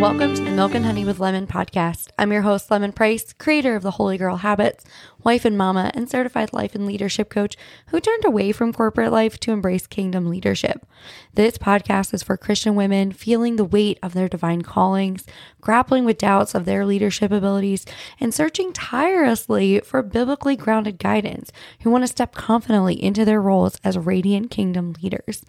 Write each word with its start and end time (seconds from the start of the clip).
Welcome 0.00 0.36
to 0.36 0.44
the 0.44 0.52
Milk 0.52 0.76
and 0.76 0.86
Honey 0.86 1.04
with 1.04 1.18
Lemon 1.18 1.48
podcast. 1.48 2.10
I'm 2.16 2.30
your 2.30 2.42
host, 2.42 2.70
Lemon 2.70 2.92
Price, 2.92 3.32
creator 3.32 3.74
of 3.74 3.82
the 3.82 3.90
Holy 3.90 4.16
Girl 4.16 4.36
Habits, 4.36 4.84
wife 5.24 5.44
and 5.44 5.58
mama, 5.58 5.90
and 5.92 6.08
certified 6.08 6.52
life 6.52 6.76
and 6.76 6.86
leadership 6.86 7.28
coach 7.28 7.56
who 7.88 7.98
turned 7.98 8.24
away 8.24 8.52
from 8.52 8.72
corporate 8.72 9.10
life 9.10 9.40
to 9.40 9.50
embrace 9.50 9.88
kingdom 9.88 10.30
leadership. 10.30 10.86
This 11.34 11.58
podcast 11.58 12.14
is 12.14 12.22
for 12.22 12.36
Christian 12.36 12.76
women 12.76 13.10
feeling 13.10 13.56
the 13.56 13.64
weight 13.64 13.98
of 14.00 14.14
their 14.14 14.28
divine 14.28 14.62
callings, 14.62 15.26
grappling 15.60 16.04
with 16.04 16.16
doubts 16.16 16.54
of 16.54 16.64
their 16.64 16.86
leadership 16.86 17.32
abilities, 17.32 17.84
and 18.20 18.32
searching 18.32 18.72
tirelessly 18.72 19.80
for 19.80 20.00
biblically 20.04 20.54
grounded 20.54 21.00
guidance 21.00 21.50
who 21.80 21.90
want 21.90 22.04
to 22.04 22.08
step 22.08 22.36
confidently 22.36 22.94
into 23.02 23.24
their 23.24 23.42
roles 23.42 23.80
as 23.82 23.98
radiant 23.98 24.48
kingdom 24.48 24.94
leaders. 25.02 25.44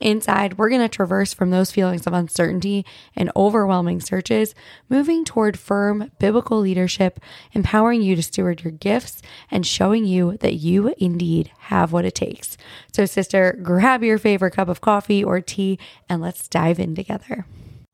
Inside, 0.00 0.58
we're 0.58 0.68
going 0.68 0.80
to 0.80 0.88
traverse 0.88 1.32
from 1.32 1.50
those 1.50 1.70
feelings 1.70 2.06
of 2.06 2.12
uncertainty 2.12 2.84
and 3.14 3.30
overwhelming 3.36 4.00
searches, 4.00 4.54
moving 4.88 5.24
toward 5.24 5.58
firm 5.58 6.10
biblical 6.18 6.58
leadership, 6.58 7.20
empowering 7.52 8.02
you 8.02 8.16
to 8.16 8.22
steward 8.22 8.64
your 8.64 8.72
gifts 8.72 9.22
and 9.50 9.64
showing 9.64 10.04
you 10.04 10.36
that 10.38 10.54
you 10.54 10.92
indeed 10.98 11.52
have 11.58 11.92
what 11.92 12.04
it 12.04 12.14
takes. 12.14 12.56
So, 12.92 13.06
sister, 13.06 13.58
grab 13.62 14.02
your 14.02 14.18
favorite 14.18 14.54
cup 14.54 14.68
of 14.68 14.80
coffee 14.80 15.22
or 15.22 15.40
tea 15.40 15.78
and 16.08 16.20
let's 16.20 16.48
dive 16.48 16.80
in 16.80 16.94
together. 16.94 17.46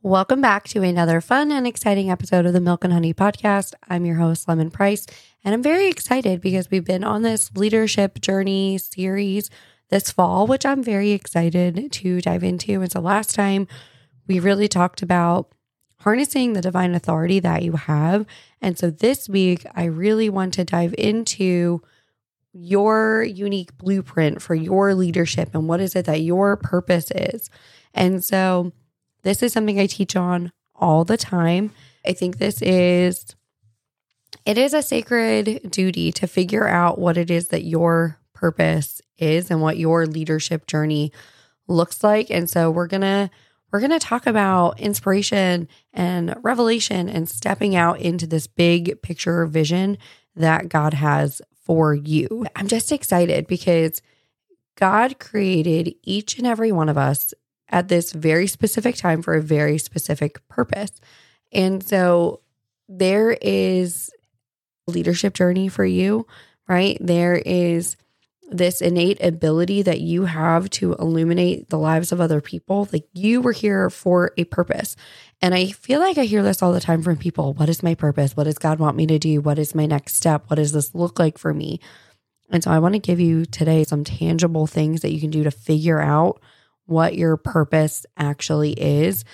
Welcome 0.02 0.40
back 0.40 0.66
to 0.68 0.82
another 0.82 1.20
fun 1.20 1.52
and 1.52 1.66
exciting 1.66 2.10
episode 2.10 2.46
of 2.46 2.54
the 2.54 2.60
Milk 2.60 2.84
and 2.84 2.92
Honey 2.95 3.12
podcast. 3.12 3.74
I'm 3.90 4.06
your 4.06 4.16
host, 4.16 4.48
Lemon 4.48 4.70
Price, 4.70 5.06
and 5.45 5.52
I'm 5.52 5.62
very 5.62 5.88
excited 5.88 6.40
because 6.40 6.70
we've 6.70 6.87
been 6.87 7.04
on 7.04 7.20
this 7.20 7.54
leadership 7.54 8.18
journey 8.23 8.78
series 8.78 9.51
this 9.91 10.11
fall, 10.11 10.47
which 10.47 10.65
I'm 10.65 10.83
very 10.83 11.11
excited 11.11 11.93
to 11.93 12.21
dive 12.21 12.45
into. 12.45 12.80
And 12.80 12.91
so 12.91 13.01
last 13.01 13.35
time 13.35 13.66
we 14.27 14.38
really 14.38 14.69
talked 14.69 15.02
about 15.02 15.52
harnessing 16.01 16.52
the 16.52 16.63
divine 16.63 16.95
authority 16.95 17.41
that 17.41 17.63
you 17.63 17.73
have. 17.73 18.27
And 18.63 18.79
so 18.79 18.91
this 18.91 19.29
week, 19.29 19.66
I 19.74 19.85
really 19.85 20.30
want 20.30 20.55
to 20.55 20.65
dive 20.65 20.95
into 20.97 21.82
your 22.52 23.23
unique 23.23 23.77
blueprint 23.79 24.43
for 24.43 24.55
your 24.55 24.95
leadership 24.95 25.55
and 25.55 25.69
what 25.69 25.80
is 25.80 25.95
it 25.95 26.07
that 26.07 26.23
your 26.23 26.57
purpose 26.57 27.10
is. 27.10 27.51
And 27.95 28.25
so 28.25 28.73
this 29.23 29.43
is 29.43 29.52
something 29.52 29.79
I 29.79 29.87
teach 29.87 30.16
on 30.16 30.52
all 30.75 31.04
the 31.04 31.16
time. 31.16 31.73
I 32.07 32.13
think 32.13 32.38
this 32.38 32.63
is 32.63 33.37
it 34.47 34.57
is 34.57 34.73
a 34.73 34.82
sacred 34.82 35.71
duty 35.71 36.13
to 36.13 36.27
figure 36.27 36.66
out 36.66 36.99
what 36.99 37.19
it 37.19 37.30
is 37.30 37.49
that 37.49 37.65
your 37.65 38.19
purpose 38.41 39.02
is 39.19 39.51
and 39.51 39.60
what 39.60 39.77
your 39.77 40.07
leadership 40.07 40.66
journey 40.66 41.13
looks 41.69 42.02
like. 42.02 42.30
And 42.30 42.49
so 42.49 42.71
we're 42.71 42.87
going 42.87 43.02
to 43.02 43.30
we're 43.71 43.80
going 43.80 43.93
to 43.93 44.01
talk 44.01 44.27
about 44.27 44.80
inspiration 44.80 45.69
and 45.93 46.35
revelation 46.43 47.09
and 47.09 47.29
stepping 47.29 47.77
out 47.77 48.01
into 48.01 48.27
this 48.27 48.49
big 48.49 49.01
picture 49.01 49.47
vision 49.47 49.97
that 50.35 50.69
God 50.69 50.95
has 50.95 51.41
for 51.63 51.95
you. 51.95 52.47
I'm 52.57 52.66
just 52.66 52.91
excited 52.91 53.47
because 53.47 54.02
God 54.75 55.21
created 55.21 55.95
each 56.02 56.37
and 56.37 56.49
every 56.49 56.73
one 56.73 56.88
of 56.88 56.99
us 56.99 57.32
at 57.69 57.87
this 57.87 58.10
very 58.10 58.49
specific 58.49 58.97
time 58.97 59.23
for 59.23 59.35
a 59.35 59.43
very 59.43 59.79
specific 59.79 60.47
purpose. 60.49 60.91
And 61.52 61.80
so 61.87 62.41
there 62.88 63.38
is 63.41 64.10
a 64.88 64.91
leadership 64.91 65.34
journey 65.34 65.69
for 65.69 65.84
you, 65.84 66.27
right? 66.66 66.99
There 67.00 67.37
is 67.37 67.97
this 68.50 68.81
innate 68.81 69.22
ability 69.22 69.82
that 69.82 70.00
you 70.00 70.25
have 70.25 70.69
to 70.70 70.94
illuminate 70.94 71.70
the 71.70 71.78
lives 71.78 72.10
of 72.10 72.20
other 72.20 72.41
people. 72.41 72.88
Like 72.92 73.06
you 73.15 73.41
were 73.41 73.53
here 73.53 73.88
for 73.91 74.32
a 74.37 74.44
purpose. 74.44 74.97
And 75.41 75.54
I 75.54 75.66
feel 75.66 76.00
like 76.00 76.19
I 76.19 76.25
hear 76.25 76.42
this 76.42 76.62
all 76.62 76.72
the 76.72 76.81
time 76.81 77.03
from 77.03 77.16
people. 77.16 77.54
What 77.54 77.69
is 77.69 77.82
my 77.82 77.94
purpose? 77.94 78.36
What 78.36 78.44
does 78.44 78.58
God 78.58 78.78
want 78.78 78.97
me 78.97 79.06
to 79.06 79.19
do? 79.19 79.41
What 79.41 79.58
is 79.58 79.75
my 79.75 79.86
next 79.86 80.16
step? 80.16 80.44
What 80.48 80.56
does 80.56 80.72
this 80.72 80.94
look 80.94 81.19
like 81.19 81.38
for 81.38 81.54
me? 81.54 81.80
And 82.50 82.62
so 82.64 82.70
I 82.70 82.80
want 82.80 82.94
to 82.94 82.98
give 82.98 83.20
you 83.20 83.47
today 83.47 83.84
some 83.84 84.02
tangible 84.02 84.66
things 84.66 85.02
that 85.02 85.12
you 85.12 85.20
can 85.20 85.30
do 85.30 85.44
to 85.44 85.50
figure 85.52 86.00
out 86.00 86.41
what 86.86 87.14
your 87.14 87.36
purpose 87.36 88.04
actually 88.16 88.72
is 88.72 89.25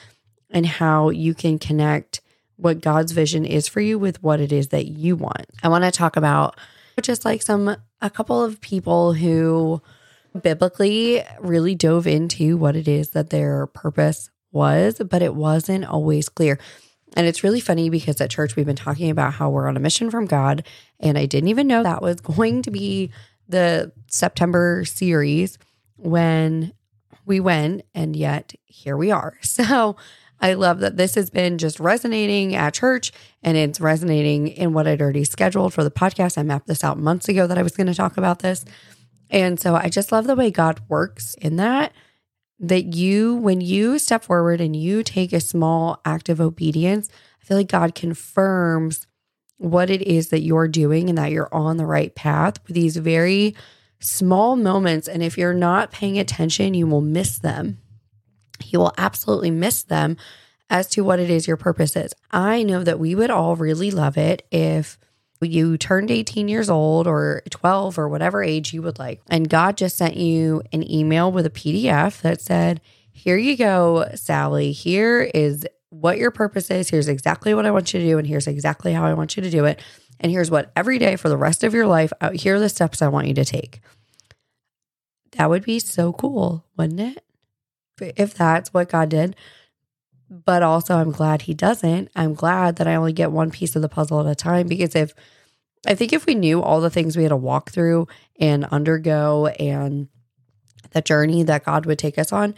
and 0.50 0.66
how 0.66 1.08
you 1.08 1.34
can 1.34 1.58
connect 1.58 2.20
what 2.56 2.82
God's 2.82 3.12
vision 3.12 3.44
is 3.44 3.66
for 3.66 3.80
you 3.80 3.98
with 3.98 4.22
what 4.22 4.40
it 4.40 4.52
is 4.52 4.68
that 4.68 4.86
you 4.86 5.16
want. 5.16 5.46
I 5.62 5.68
want 5.68 5.84
to 5.84 5.90
talk 5.90 6.16
about 6.16 6.58
just 7.02 7.24
like 7.24 7.42
some 7.42 7.76
a 8.00 8.10
couple 8.10 8.42
of 8.42 8.60
people 8.60 9.12
who 9.12 9.82
biblically 10.42 11.22
really 11.40 11.74
dove 11.74 12.06
into 12.06 12.56
what 12.56 12.76
it 12.76 12.88
is 12.88 13.10
that 13.10 13.30
their 13.30 13.66
purpose 13.68 14.30
was, 14.52 14.98
but 14.98 15.22
it 15.22 15.34
wasn't 15.34 15.84
always 15.84 16.28
clear. 16.28 16.58
And 17.14 17.26
it's 17.26 17.42
really 17.44 17.60
funny 17.60 17.88
because 17.88 18.20
at 18.20 18.30
church 18.30 18.56
we've 18.56 18.66
been 18.66 18.76
talking 18.76 19.10
about 19.10 19.34
how 19.34 19.50
we're 19.50 19.68
on 19.68 19.76
a 19.76 19.80
mission 19.80 20.10
from 20.10 20.26
God. 20.26 20.66
And 21.00 21.16
I 21.16 21.26
didn't 21.26 21.48
even 21.48 21.66
know 21.66 21.82
that 21.82 22.02
was 22.02 22.16
going 22.20 22.62
to 22.62 22.70
be 22.70 23.10
the 23.48 23.92
September 24.08 24.84
series 24.84 25.58
when 25.96 26.72
we 27.24 27.40
went. 27.40 27.82
And 27.94 28.14
yet 28.16 28.54
here 28.66 28.96
we 28.96 29.10
are. 29.10 29.38
So 29.42 29.96
I 30.40 30.54
love 30.54 30.80
that 30.80 30.96
this 30.96 31.14
has 31.14 31.30
been 31.30 31.58
just 31.58 31.80
resonating 31.80 32.54
at 32.54 32.74
church 32.74 33.12
and 33.42 33.56
it's 33.56 33.80
resonating 33.80 34.48
in 34.48 34.72
what 34.72 34.86
I'd 34.86 35.00
already 35.00 35.24
scheduled 35.24 35.72
for 35.72 35.82
the 35.82 35.90
podcast. 35.90 36.36
I 36.36 36.42
mapped 36.42 36.66
this 36.66 36.84
out 36.84 36.98
months 36.98 37.28
ago 37.28 37.46
that 37.46 37.58
I 37.58 37.62
was 37.62 37.76
going 37.76 37.86
to 37.86 37.94
talk 37.94 38.16
about 38.16 38.40
this. 38.40 38.64
And 39.30 39.58
so 39.58 39.74
I 39.74 39.88
just 39.88 40.12
love 40.12 40.26
the 40.26 40.36
way 40.36 40.50
God 40.50 40.80
works 40.88 41.34
in 41.34 41.56
that. 41.56 41.92
That 42.58 42.94
you, 42.94 43.36
when 43.36 43.60
you 43.60 43.98
step 43.98 44.24
forward 44.24 44.60
and 44.60 44.74
you 44.74 45.02
take 45.02 45.32
a 45.32 45.40
small 45.40 46.00
act 46.04 46.28
of 46.28 46.40
obedience, 46.40 47.10
I 47.42 47.44
feel 47.44 47.56
like 47.58 47.68
God 47.68 47.94
confirms 47.94 49.06
what 49.58 49.90
it 49.90 50.02
is 50.02 50.28
that 50.28 50.40
you're 50.40 50.68
doing 50.68 51.08
and 51.08 51.18
that 51.18 51.32
you're 51.32 51.52
on 51.52 51.76
the 51.76 51.86
right 51.86 52.14
path 52.14 52.58
with 52.66 52.74
these 52.74 52.96
very 52.96 53.54
small 54.00 54.56
moments. 54.56 55.08
And 55.08 55.22
if 55.22 55.36
you're 55.36 55.54
not 55.54 55.90
paying 55.90 56.18
attention, 56.18 56.74
you 56.74 56.86
will 56.86 57.00
miss 57.00 57.38
them 57.38 57.78
you 58.64 58.78
will 58.78 58.94
absolutely 58.98 59.50
miss 59.50 59.82
them 59.82 60.16
as 60.68 60.88
to 60.88 61.04
what 61.04 61.20
it 61.20 61.30
is 61.30 61.46
your 61.46 61.56
purpose 61.56 61.96
is. 61.96 62.12
I 62.30 62.62
know 62.62 62.82
that 62.82 62.98
we 62.98 63.14
would 63.14 63.30
all 63.30 63.56
really 63.56 63.90
love 63.90 64.16
it 64.16 64.46
if 64.50 64.98
you 65.40 65.76
turned 65.76 66.10
18 66.10 66.48
years 66.48 66.70
old 66.70 67.06
or 67.06 67.42
12 67.50 67.98
or 67.98 68.08
whatever 68.08 68.42
age 68.42 68.72
you 68.72 68.82
would 68.82 68.98
like, 68.98 69.20
and 69.28 69.48
God 69.48 69.76
just 69.76 69.96
sent 69.96 70.16
you 70.16 70.62
an 70.72 70.90
email 70.90 71.30
with 71.30 71.46
a 71.46 71.50
PDF 71.50 72.20
that 72.22 72.40
said, 72.40 72.80
Here 73.12 73.36
you 73.36 73.56
go, 73.56 74.10
Sally. 74.14 74.72
Here 74.72 75.20
is 75.22 75.66
what 75.90 76.18
your 76.18 76.30
purpose 76.30 76.70
is. 76.70 76.90
Here's 76.90 77.08
exactly 77.08 77.54
what 77.54 77.66
I 77.66 77.70
want 77.70 77.92
you 77.92 78.00
to 78.00 78.06
do, 78.06 78.18
and 78.18 78.26
here's 78.26 78.46
exactly 78.46 78.92
how 78.92 79.04
I 79.04 79.14
want 79.14 79.36
you 79.36 79.42
to 79.42 79.50
do 79.50 79.64
it. 79.66 79.80
And 80.18 80.32
here's 80.32 80.50
what 80.50 80.72
every 80.74 80.98
day 80.98 81.16
for 81.16 81.28
the 81.28 81.36
rest 81.36 81.62
of 81.62 81.74
your 81.74 81.86
life, 81.86 82.12
uh, 82.20 82.30
here 82.30 82.56
are 82.56 82.60
the 82.60 82.68
steps 82.68 83.02
I 83.02 83.08
want 83.08 83.28
you 83.28 83.34
to 83.34 83.44
take. 83.44 83.80
That 85.32 85.50
would 85.50 85.64
be 85.64 85.78
so 85.78 86.12
cool, 86.14 86.64
wouldn't 86.76 87.00
it? 87.00 87.25
If 88.00 88.34
that's 88.34 88.72
what 88.72 88.88
God 88.88 89.08
did. 89.08 89.36
But 90.28 90.62
also, 90.62 90.96
I'm 90.96 91.12
glad 91.12 91.42
He 91.42 91.54
doesn't. 91.54 92.10
I'm 92.16 92.34
glad 92.34 92.76
that 92.76 92.88
I 92.88 92.94
only 92.96 93.12
get 93.12 93.30
one 93.30 93.50
piece 93.50 93.76
of 93.76 93.82
the 93.82 93.88
puzzle 93.88 94.20
at 94.20 94.30
a 94.30 94.34
time 94.34 94.66
because 94.66 94.94
if 94.94 95.14
I 95.86 95.94
think 95.94 96.12
if 96.12 96.26
we 96.26 96.34
knew 96.34 96.62
all 96.62 96.80
the 96.80 96.90
things 96.90 97.16
we 97.16 97.22
had 97.22 97.30
to 97.30 97.36
walk 97.36 97.70
through 97.70 98.08
and 98.40 98.64
undergo 98.66 99.46
and 99.46 100.08
the 100.90 101.00
journey 101.00 101.42
that 101.44 101.64
God 101.64 101.86
would 101.86 101.98
take 101.98 102.18
us 102.18 102.32
on, 102.32 102.54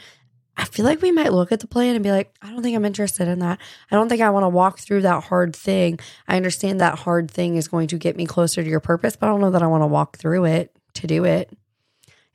I 0.56 0.64
feel 0.64 0.84
like 0.84 1.02
we 1.02 1.12
might 1.12 1.32
look 1.32 1.52
at 1.52 1.60
the 1.60 1.68
plan 1.68 1.94
and 1.94 2.02
be 2.02 2.10
like, 2.10 2.34
I 2.42 2.50
don't 2.50 2.62
think 2.62 2.74
I'm 2.74 2.84
interested 2.84 3.28
in 3.28 3.38
that. 3.38 3.60
I 3.90 3.94
don't 3.94 4.08
think 4.08 4.20
I 4.20 4.30
want 4.30 4.42
to 4.44 4.48
walk 4.48 4.80
through 4.80 5.02
that 5.02 5.24
hard 5.24 5.54
thing. 5.54 6.00
I 6.26 6.36
understand 6.36 6.80
that 6.80 6.98
hard 6.98 7.30
thing 7.30 7.56
is 7.56 7.68
going 7.68 7.86
to 7.88 7.98
get 7.98 8.16
me 8.16 8.26
closer 8.26 8.62
to 8.62 8.68
your 8.68 8.80
purpose, 8.80 9.14
but 9.14 9.26
I 9.26 9.30
don't 9.30 9.40
know 9.40 9.52
that 9.52 9.62
I 9.62 9.68
want 9.68 9.82
to 9.82 9.86
walk 9.86 10.18
through 10.18 10.46
it 10.46 10.74
to 10.94 11.06
do 11.06 11.24
it. 11.24 11.56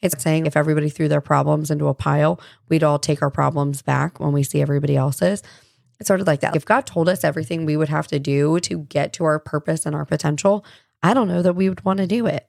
It's 0.03 0.22
saying 0.22 0.46
if 0.46 0.58
everybody 0.58 0.90
threw 0.90 1.07
their 1.07 1.22
problems 1.22 1.72
into 1.72 1.88
a 1.88 1.94
pile, 1.94 2.39
we'd 2.69 2.83
all 2.83 3.00
take 3.00 3.22
our 3.22 3.31
problems 3.31 3.81
back 3.81 4.19
when 4.19 4.33
we 4.33 4.44
see 4.44 4.62
everybody 4.62 4.95
else's. 4.95 5.42
It's 6.00 6.07
sort 6.07 6.22
of 6.22 6.28
like 6.28 6.42
that. 6.42 6.56
If 6.56 6.66
God 6.66 6.86
told 6.86 7.07
us 7.07 7.24
everything 7.24 7.66
we 7.66 7.78
would 7.78 7.89
have 7.89 8.07
to 8.07 8.19
do 8.19 8.60
to 8.62 8.80
get 8.80 9.13
to 9.13 9.24
our 9.24 9.39
purpose 9.39 9.86
and 9.86 9.95
our 9.95 10.06
potential, 10.06 10.66
I 11.01 11.13
don't 11.13 11.28
know 11.28 11.42
that 11.42 11.54
we 11.54 11.69
would 11.69 11.86
want 11.86 12.00
to 12.00 12.07
do 12.07 12.25
it. 12.25 12.48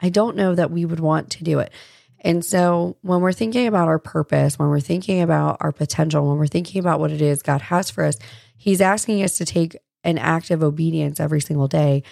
I 0.00 0.08
don't 0.08 0.36
know 0.36 0.54
that 0.54 0.70
we 0.70 0.84
would 0.84 1.00
want 1.00 1.30
to 1.32 1.44
do 1.44 1.58
it. 1.58 1.72
And 2.20 2.44
so 2.44 2.96
when 3.02 3.20
we're 3.20 3.32
thinking 3.32 3.66
about 3.66 3.88
our 3.88 3.98
purpose, 3.98 4.58
when 4.58 4.68
we're 4.68 4.80
thinking 4.80 5.20
about 5.20 5.58
our 5.60 5.72
potential, 5.72 6.28
when 6.28 6.38
we're 6.38 6.46
thinking 6.46 6.80
about 6.80 7.00
what 7.00 7.12
it 7.12 7.20
is 7.20 7.42
God 7.42 7.62
has 7.62 7.90
for 7.90 8.04
us, 8.04 8.18
He's 8.56 8.80
asking 8.80 9.22
us 9.22 9.38
to 9.38 9.44
take 9.44 9.76
an 10.02 10.18
act 10.18 10.50
of 10.50 10.62
obedience 10.62 11.20
every 11.20 11.40
single 11.40 11.68
day. 11.68 12.02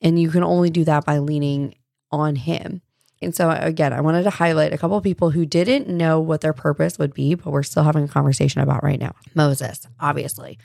And 0.00 0.20
you 0.20 0.30
can 0.30 0.42
only 0.42 0.70
do 0.70 0.84
that 0.84 1.04
by 1.04 1.18
leaning 1.18 1.74
on 2.10 2.36
Him. 2.36 2.82
And 3.22 3.34
so, 3.34 3.50
again, 3.50 3.92
I 3.92 4.00
wanted 4.00 4.24
to 4.24 4.30
highlight 4.30 4.72
a 4.72 4.78
couple 4.78 4.96
of 4.96 5.04
people 5.04 5.30
who 5.30 5.46
didn't 5.46 5.88
know 5.88 6.20
what 6.20 6.40
their 6.40 6.52
purpose 6.52 6.98
would 6.98 7.14
be, 7.14 7.34
but 7.34 7.50
we're 7.50 7.62
still 7.62 7.84
having 7.84 8.04
a 8.04 8.08
conversation 8.08 8.60
about 8.60 8.82
right 8.82 9.00
now. 9.00 9.14
Moses, 9.34 9.86
obviously. 10.00 10.58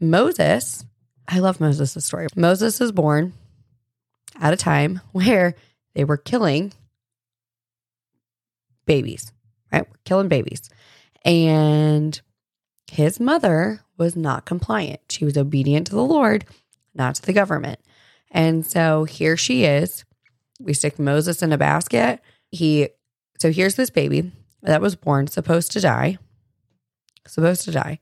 Moses, 0.00 0.84
I 1.28 1.38
love 1.38 1.60
Moses' 1.60 2.04
story. 2.04 2.26
Moses 2.36 2.80
was 2.80 2.92
born 2.92 3.32
at 4.40 4.52
a 4.52 4.56
time 4.56 5.00
where 5.12 5.54
they 5.94 6.04
were 6.04 6.16
killing 6.16 6.72
babies, 8.86 9.32
right? 9.72 9.88
We're 9.88 9.96
killing 10.04 10.28
babies. 10.28 10.68
And 11.24 12.20
his 12.90 13.20
mother 13.20 13.80
was 13.96 14.16
not 14.16 14.44
compliant. 14.44 15.00
She 15.08 15.24
was 15.24 15.38
obedient 15.38 15.86
to 15.86 15.94
the 15.94 16.04
Lord, 16.04 16.44
not 16.94 17.14
to 17.16 17.22
the 17.22 17.32
government. 17.32 17.80
And 18.30 18.66
so 18.66 19.04
here 19.04 19.36
she 19.36 19.64
is. 19.64 20.04
We 20.62 20.74
stick 20.74 20.98
Moses 20.98 21.42
in 21.42 21.52
a 21.52 21.58
basket. 21.58 22.20
He, 22.50 22.88
so 23.38 23.50
here's 23.50 23.74
this 23.74 23.90
baby 23.90 24.32
that 24.62 24.80
was 24.80 24.96
born, 24.96 25.26
supposed 25.26 25.72
to 25.72 25.80
die, 25.80 26.18
supposed 27.26 27.64
to 27.64 27.72
die. 27.72 27.98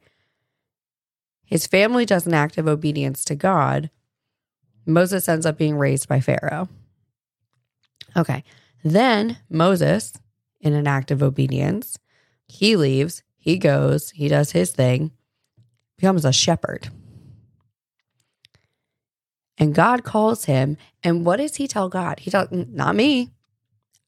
His 1.44 1.66
family 1.66 2.06
does 2.06 2.26
an 2.26 2.34
act 2.34 2.58
of 2.58 2.68
obedience 2.68 3.24
to 3.24 3.34
God. 3.34 3.90
Moses 4.86 5.28
ends 5.28 5.46
up 5.46 5.58
being 5.58 5.76
raised 5.76 6.08
by 6.08 6.20
Pharaoh. 6.20 6.68
Okay. 8.16 8.44
Then 8.84 9.38
Moses, 9.48 10.12
in 10.60 10.74
an 10.74 10.86
act 10.86 11.10
of 11.10 11.22
obedience, 11.22 11.98
he 12.46 12.76
leaves, 12.76 13.22
he 13.36 13.56
goes, 13.58 14.10
he 14.10 14.28
does 14.28 14.52
his 14.52 14.70
thing, 14.70 15.12
becomes 15.96 16.24
a 16.24 16.32
shepherd. 16.32 16.88
And 19.60 19.74
God 19.74 20.02
calls 20.02 20.46
him. 20.46 20.78
And 21.04 21.24
what 21.24 21.36
does 21.36 21.56
he 21.56 21.68
tell 21.68 21.88
God? 21.88 22.18
He 22.18 22.30
tells, 22.30 22.48
not 22.50 22.96
me. 22.96 23.30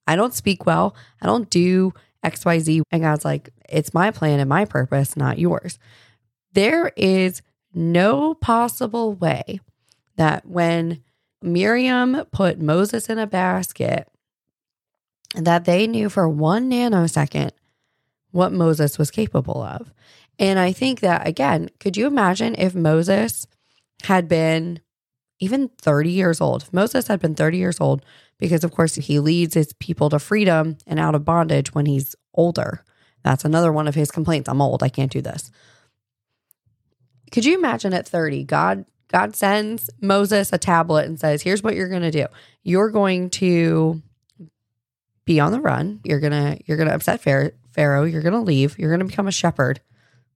I 0.07 0.17
don't 0.17 0.35
speak 0.35 0.67
well. 0.67 0.97
I 1.21 1.27
don't 1.27 1.49
do 1.51 1.93
XYZ. 2.25 2.83
And 2.91 3.03
God's 3.03 3.25
like, 3.25 3.51
it's 3.69 3.95
my 3.95 4.11
plan 4.11 4.41
and 4.41 4.49
my 4.49 4.65
purpose, 4.65 5.17
not 5.17 5.39
yours. 5.39 5.79
There 6.55 6.93
is 6.97 7.43
no 7.75 8.35
possible 8.35 9.13
way 9.15 9.61
that 10.17 10.47
when 10.47 11.03
Miriam 11.43 12.25
put 12.33 12.59
Moses 12.59 13.09
in 13.09 13.19
a 13.19 13.27
basket, 13.27 14.09
that 15.35 15.65
they 15.65 15.87
knew 15.87 16.09
for 16.09 16.29
one 16.29 16.71
nanosecond 16.71 17.53
what 18.31 18.53
Moses 18.53 18.99
was 18.99 19.11
capable 19.11 19.63
of. 19.63 19.93
And 20.39 20.59
I 20.59 20.73
think 20.73 21.01
that, 21.01 21.27
again, 21.27 21.71
could 21.79 21.97
you 21.97 22.07
imagine 22.07 22.55
if 22.57 22.75
Moses 22.75 23.47
had 24.05 24.29
been 24.29 24.81
even 25.43 25.69
30 25.81 26.11
years 26.11 26.41
old? 26.41 26.73
Moses 26.73 27.09
had 27.09 27.21
been 27.21 27.35
30 27.35 27.59
years 27.59 27.81
old, 27.81 28.05
because 28.39 28.65
of 28.65 28.73
course 28.73 28.95
he 28.95 29.19
leads 29.19 29.55
his 29.55 29.73
people 29.75 30.09
to 30.11 30.19
freedom 30.19 30.77
and 30.87 30.99
out 30.99 31.15
of 31.15 31.25
bondage 31.25 31.75
when 31.75 31.87
he's 31.87 32.15
older. 32.35 32.85
That's 33.23 33.45
another 33.45 33.73
one 33.73 33.87
of 33.87 33.95
his 33.95 34.11
complaints. 34.11 34.49
I'm 34.49 34.61
old. 34.61 34.83
I 34.83 34.89
can't 34.89 35.13
do 35.13 35.21
this. 35.21 35.51
Could 37.31 37.45
you 37.45 37.57
imagine 37.57 37.95
at 37.95 38.09
30, 38.09 38.45
God 38.45 38.85
God 39.09 39.37
sends 39.37 39.91
Moses 40.01 40.53
a 40.53 40.59
tablet 40.59 41.07
and 41.07 41.21
says, 41.21 41.43
"Here's 41.43 41.63
what 41.63 41.75
you're 41.75 41.89
going 41.89 42.03
to 42.03 42.11
do. 42.11 42.27
You're 42.63 42.91
going 42.91 43.29
to 43.31 44.01
be 45.25 45.39
on 45.39 45.53
the 45.53 45.61
run. 45.61 46.01
You're 46.03 46.21
going 46.21 46.33
to 46.33 46.59
you're 46.65 46.79
going 46.79 46.89
to 46.89 46.95
upset 46.95 47.21
Pharaoh. 47.21 48.05
You're 48.05 48.23
going 48.23 48.33
to 48.33 48.41
leave. 48.41 48.79
You're 48.79 48.91
going 48.91 49.01
to 49.01 49.07
become 49.07 49.29
a 49.29 49.33
shepherd, 49.33 49.81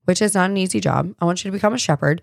which 0.04 0.20
is 0.20 0.34
not 0.34 0.50
an 0.50 0.58
easy 0.58 0.80
job. 0.80 1.14
I 1.20 1.24
want 1.24 1.42
you 1.42 1.50
to 1.50 1.56
become 1.56 1.74
a 1.74 1.78
shepherd. 1.78 2.20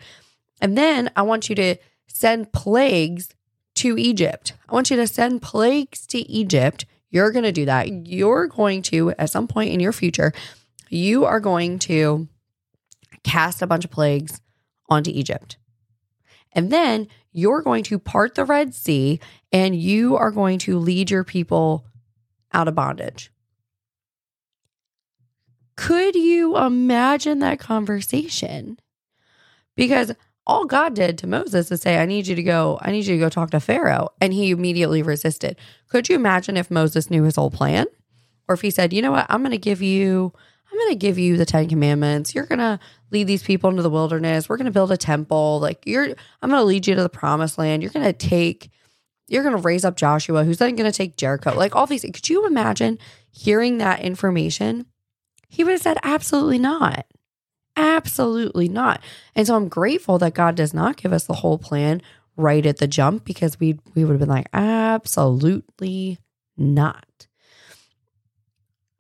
And 0.61 0.77
then 0.77 1.11
I 1.15 1.23
want 1.23 1.49
you 1.49 1.55
to 1.55 1.75
send 2.07 2.51
plagues 2.53 3.29
to 3.75 3.97
Egypt. 3.97 4.53
I 4.69 4.73
want 4.73 4.89
you 4.89 4.97
to 4.97 5.07
send 5.07 5.41
plagues 5.41 6.05
to 6.07 6.19
Egypt. 6.19 6.85
You're 7.09 7.31
going 7.31 7.43
to 7.43 7.51
do 7.51 7.65
that. 7.65 8.07
You're 8.07 8.47
going 8.47 8.81
to, 8.83 9.11
at 9.11 9.29
some 9.29 9.47
point 9.47 9.71
in 9.71 9.79
your 9.79 9.93
future, 9.93 10.33
you 10.89 11.25
are 11.25 11.39
going 11.39 11.79
to 11.79 12.27
cast 13.23 13.61
a 13.61 13.67
bunch 13.67 13.85
of 13.85 13.91
plagues 13.91 14.41
onto 14.89 15.11
Egypt. 15.11 15.57
And 16.51 16.71
then 16.71 17.07
you're 17.31 17.61
going 17.61 17.83
to 17.85 17.97
part 17.97 18.35
the 18.35 18.45
Red 18.45 18.75
Sea 18.75 19.19
and 19.51 19.75
you 19.75 20.15
are 20.15 20.31
going 20.31 20.59
to 20.59 20.77
lead 20.77 21.09
your 21.09 21.23
people 21.23 21.85
out 22.51 22.67
of 22.67 22.75
bondage. 22.75 23.31
Could 25.75 26.15
you 26.15 26.57
imagine 26.57 27.39
that 27.39 27.59
conversation? 27.59 28.79
Because 29.75 30.13
all 30.45 30.65
God 30.65 30.93
did 30.93 31.17
to 31.19 31.27
Moses 31.27 31.71
is 31.71 31.81
say, 31.81 31.97
I 31.97 32.05
need 32.05 32.27
you 32.27 32.35
to 32.35 32.43
go, 32.43 32.77
I 32.81 32.91
need 32.91 33.05
you 33.05 33.15
to 33.15 33.19
go 33.19 33.29
talk 33.29 33.51
to 33.51 33.59
Pharaoh. 33.59 34.09
And 34.19 34.33
he 34.33 34.51
immediately 34.51 35.01
resisted. 35.01 35.57
Could 35.89 36.09
you 36.09 36.15
imagine 36.15 36.57
if 36.57 36.69
Moses 36.69 37.09
knew 37.09 37.23
his 37.23 37.37
whole 37.37 37.51
plan? 37.51 37.85
Or 38.47 38.55
if 38.55 38.61
he 38.61 38.71
said, 38.71 38.91
you 38.91 39.01
know 39.01 39.11
what, 39.11 39.25
I'm 39.29 39.41
going 39.41 39.51
to 39.51 39.57
give 39.57 39.81
you, 39.81 40.33
I'm 40.69 40.77
going 40.77 40.91
to 40.91 40.95
give 40.95 41.17
you 41.17 41.37
the 41.37 41.45
10 41.45 41.69
commandments. 41.69 42.35
You're 42.35 42.45
going 42.45 42.59
to 42.59 42.77
lead 43.11 43.27
these 43.27 43.43
people 43.43 43.69
into 43.69 43.83
the 43.83 43.89
wilderness. 43.89 44.49
We're 44.49 44.57
going 44.57 44.65
to 44.65 44.71
build 44.71 44.91
a 44.91 44.97
temple. 44.97 45.59
Like 45.61 45.83
you're, 45.85 46.07
I'm 46.41 46.49
going 46.49 46.59
to 46.59 46.65
lead 46.65 46.87
you 46.87 46.95
to 46.95 47.03
the 47.03 47.09
promised 47.09 47.57
land. 47.57 47.81
You're 47.81 47.91
going 47.91 48.05
to 48.05 48.11
take, 48.11 48.69
you're 49.29 49.43
going 49.43 49.55
to 49.55 49.61
raise 49.61 49.85
up 49.85 49.95
Joshua, 49.95 50.43
who's 50.43 50.57
then 50.57 50.75
going 50.75 50.91
to 50.91 50.97
take 50.97 51.15
Jericho. 51.15 51.55
Like 51.55 51.73
all 51.73 51.87
these, 51.87 52.01
could 52.01 52.27
you 52.27 52.45
imagine 52.45 52.99
hearing 53.31 53.77
that 53.77 54.01
information? 54.01 54.87
He 55.47 55.63
would 55.63 55.71
have 55.71 55.81
said, 55.81 55.99
absolutely 56.03 56.59
not. 56.59 57.05
Absolutely 57.75 58.69
not. 58.69 59.01
And 59.35 59.47
so 59.47 59.55
I'm 59.55 59.67
grateful 59.67 60.17
that 60.19 60.33
God 60.33 60.55
does 60.55 60.73
not 60.73 60.97
give 60.97 61.13
us 61.13 61.25
the 61.25 61.33
whole 61.33 61.57
plan 61.57 62.01
right 62.35 62.65
at 62.65 62.77
the 62.77 62.87
jump 62.87 63.25
because 63.25 63.59
we 63.59 63.79
we 63.95 64.03
would 64.03 64.13
have 64.13 64.19
been 64.19 64.29
like, 64.29 64.49
absolutely 64.53 66.19
not. 66.57 67.27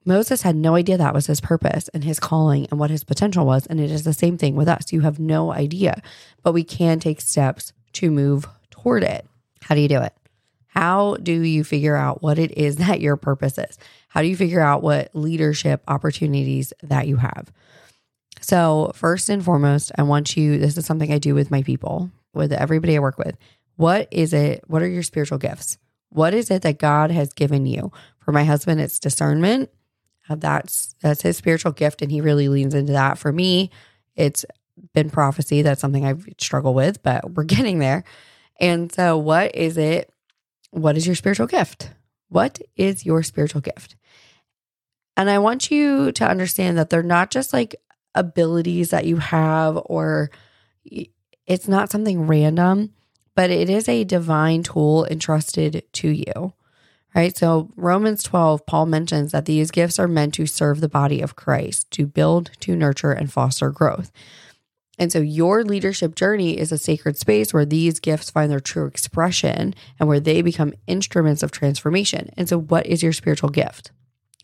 Moses 0.05 0.41
had 0.41 0.55
no 0.55 0.75
idea 0.75 0.97
that 0.97 1.13
was 1.13 1.27
his 1.27 1.39
purpose 1.39 1.87
and 1.89 2.03
his 2.03 2.19
calling 2.19 2.67
and 2.69 2.79
what 2.79 2.89
his 2.89 3.03
potential 3.03 3.45
was. 3.45 3.65
And 3.67 3.79
it 3.79 3.89
is 3.89 4.03
the 4.03 4.13
same 4.13 4.37
thing 4.37 4.55
with 4.55 4.67
us. 4.67 4.91
You 4.91 5.01
have 5.01 5.19
no 5.19 5.53
idea, 5.53 6.01
but 6.41 6.51
we 6.53 6.63
can 6.63 6.99
take 6.99 7.21
steps 7.21 7.71
to 7.93 8.11
move 8.11 8.47
toward 8.69 9.03
it. 9.03 9.25
How 9.61 9.75
do 9.75 9.81
you 9.81 9.87
do 9.87 10.01
it? 10.01 10.13
How 10.67 11.15
do 11.15 11.31
you 11.31 11.63
figure 11.63 11.95
out 11.95 12.21
what 12.21 12.39
it 12.39 12.57
is 12.57 12.75
that 12.77 12.99
your 12.99 13.15
purpose 13.15 13.57
is? 13.57 13.77
How 14.09 14.21
do 14.21 14.27
you 14.27 14.35
figure 14.35 14.61
out 14.61 14.83
what 14.83 15.09
leadership 15.13 15.81
opportunities 15.87 16.73
that 16.83 17.07
you 17.07 17.17
have? 17.17 17.51
So, 18.43 18.91
first 18.93 19.29
and 19.29 19.43
foremost, 19.43 19.93
I 19.97 20.03
want 20.03 20.35
you, 20.35 20.57
this 20.57 20.77
is 20.77 20.85
something 20.85 21.13
I 21.13 21.17
do 21.17 21.33
with 21.33 21.49
my 21.49 21.63
people, 21.63 22.11
with 22.33 22.51
everybody 22.51 22.97
I 22.97 22.99
work 22.99 23.17
with. 23.17 23.37
What 23.77 24.09
is 24.11 24.33
it? 24.33 24.65
What 24.67 24.81
are 24.81 24.87
your 24.87 25.01
spiritual 25.01 25.37
gifts? 25.37 25.77
What 26.09 26.33
is 26.33 26.51
it 26.51 26.61
that 26.63 26.77
God 26.77 27.09
has 27.09 27.31
given 27.31 27.65
you? 27.65 27.93
For 28.19 28.33
my 28.33 28.43
husband, 28.43 28.81
it's 28.81 28.99
discernment. 28.99 29.69
Uh, 30.27 30.35
that's 30.35 30.93
that's 31.01 31.21
his 31.21 31.37
spiritual 31.37 31.71
gift, 31.71 32.01
and 32.01 32.11
he 32.11 32.19
really 32.19 32.49
leans 32.49 32.73
into 32.73 32.91
that. 32.91 33.17
For 33.17 33.31
me, 33.31 33.71
it's 34.17 34.43
been 34.93 35.09
prophecy. 35.09 35.61
That's 35.61 35.79
something 35.79 36.05
I've 36.05 36.27
struggled 36.37 36.75
with, 36.75 37.01
but 37.01 37.31
we're 37.31 37.43
getting 37.45 37.79
there. 37.79 38.03
And 38.59 38.91
so, 38.91 39.17
what 39.17 39.55
is 39.55 39.77
it? 39.77 40.11
What 40.71 40.97
is 40.97 41.07
your 41.07 41.15
spiritual 41.15 41.47
gift? 41.47 41.91
What 42.27 42.59
is 42.75 43.05
your 43.05 43.23
spiritual 43.23 43.61
gift? 43.61 43.95
And 45.15 45.29
I 45.29 45.39
want 45.39 45.71
you 45.71 46.11
to 46.11 46.27
understand 46.27 46.77
that 46.77 46.89
they're 46.89 47.03
not 47.03 47.31
just 47.31 47.53
like 47.53 47.75
abilities 48.15 48.89
that 48.89 49.05
you 49.05 49.17
have, 49.17 49.79
or 49.85 50.31
it's 51.45 51.67
not 51.67 51.91
something 51.91 52.27
random, 52.27 52.93
but 53.35 53.49
it 53.49 53.69
is 53.69 53.89
a 53.89 54.03
divine 54.03 54.63
tool 54.63 55.05
entrusted 55.05 55.83
to 55.93 56.09
you. 56.09 56.53
Right. 57.15 57.37
So, 57.37 57.69
Romans 57.75 58.23
12, 58.23 58.65
Paul 58.65 58.87
mentions 58.87 59.33
that 59.33 59.45
these 59.45 59.69
gifts 59.69 59.99
are 59.99 60.07
meant 60.07 60.33
to 60.33 60.47
serve 60.47 60.81
the 60.81 60.89
body 60.89 61.21
of 61.21 61.35
Christ, 61.35 61.91
to 61.91 62.07
build, 62.07 62.49
to 62.61 62.75
nurture, 62.75 63.11
and 63.11 63.31
foster 63.31 63.69
growth. 63.69 64.11
And 64.97 65.11
so, 65.11 65.19
your 65.19 65.63
leadership 65.63 66.15
journey 66.15 66.57
is 66.57 66.71
a 66.71 66.77
sacred 66.79 67.19
space 67.19 67.53
where 67.53 67.65
these 67.65 67.99
gifts 67.99 68.31
find 68.31 68.51
their 68.51 68.59
true 68.59 68.87
expression 68.87 69.75
and 69.99 70.09
where 70.09 70.19
they 70.19 70.41
become 70.41 70.73
instruments 70.87 71.43
of 71.43 71.51
transformation. 71.51 72.31
And 72.35 72.49
so, 72.49 72.57
what 72.59 72.87
is 72.87 73.03
your 73.03 73.13
spiritual 73.13 73.49
gift? 73.49 73.91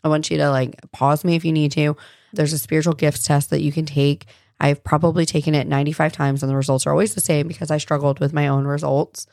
I 0.04 0.08
want 0.08 0.30
you 0.30 0.36
to 0.36 0.50
like 0.50 0.80
pause 0.92 1.24
me 1.24 1.34
if 1.34 1.44
you 1.44 1.52
need 1.52 1.72
to. 1.72 1.96
There's 2.32 2.52
a 2.52 2.58
spiritual 2.58 2.94
gifts 2.94 3.22
test 3.22 3.50
that 3.50 3.62
you 3.62 3.72
can 3.72 3.86
take. 3.86 4.26
I've 4.60 4.84
probably 4.84 5.24
taken 5.24 5.54
it 5.54 5.66
95 5.66 6.12
times 6.12 6.42
and 6.42 6.50
the 6.50 6.56
results 6.56 6.86
are 6.86 6.90
always 6.90 7.14
the 7.14 7.20
same 7.20 7.48
because 7.48 7.70
I 7.70 7.78
struggled 7.78 8.20
with 8.20 8.32
my 8.32 8.48
own 8.48 8.66
results 8.66 9.26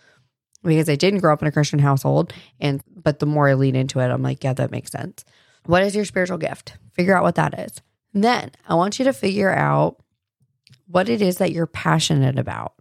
because 0.63 0.89
I 0.89 0.96
didn't 0.96 1.20
grow 1.20 1.34
up 1.34 1.42
in 1.42 1.48
a 1.48 1.51
Christian 1.51 1.80
household. 1.80 2.34
And, 2.60 2.82
but 2.96 3.20
the 3.20 3.25
more 3.25 3.50
I 3.50 3.54
lean 3.54 3.75
into 3.75 4.00
it, 4.00 4.10
I'm 4.10 4.24
like, 4.24 4.44
yeah, 4.44 4.54
that 4.54 4.72
makes 4.72 4.92
sense. 4.92 5.25
What 5.66 5.84
is 5.84 5.96
your 5.96 6.06
spiritual 6.06 6.38
gift? 6.38 6.74
Figure 6.94 7.16
out 7.16 7.24
what 7.24 7.36
that 7.36 7.60
is. 7.60 7.82
Then 8.13 8.51
I 8.68 8.75
want 8.75 9.00
you 9.00 9.06
to 9.06 9.13
figure 9.13 9.54
out 9.54 9.98
what 10.88 11.10
it 11.10 11.22
is 11.22 11.38
that 11.38 11.51
you're 11.51 11.68
passionate 11.68 12.39
about. 12.39 12.74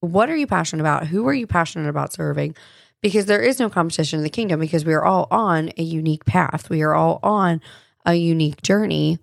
What 0.00 0.28
are 0.28 0.36
you 0.36 0.46
passionate 0.46 0.82
about? 0.82 1.06
Who 1.06 1.26
are 1.26 1.34
you 1.34 1.46
passionate 1.46 1.88
about 1.88 2.12
serving? 2.12 2.54
Because 3.00 3.26
there 3.26 3.40
is 3.40 3.58
no 3.58 3.70
competition 3.70 4.18
in 4.18 4.22
the 4.22 4.30
kingdom 4.30 4.60
because 4.60 4.84
we 4.84 4.92
are 4.92 5.04
all 5.04 5.26
on 5.30 5.70
a 5.78 5.82
unique 5.82 6.26
path. 6.26 6.68
We 6.68 6.82
are 6.82 6.94
all 6.94 7.18
on 7.22 7.60
a 8.04 8.14
unique 8.14 8.62
journey 8.62 9.18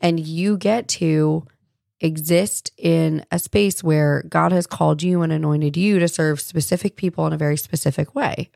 and 0.00 0.20
you 0.20 0.56
get 0.56 0.88
to 0.88 1.46
exist 2.00 2.70
in 2.76 3.24
a 3.30 3.38
space 3.38 3.82
where 3.82 4.24
God 4.28 4.52
has 4.52 4.66
called 4.66 5.02
you 5.02 5.22
and 5.22 5.32
anointed 5.32 5.76
you 5.76 5.98
to 5.98 6.08
serve 6.08 6.40
specific 6.40 6.96
people 6.96 7.26
in 7.26 7.32
a 7.32 7.38
very 7.38 7.56
specific 7.56 8.14
way. 8.14 8.50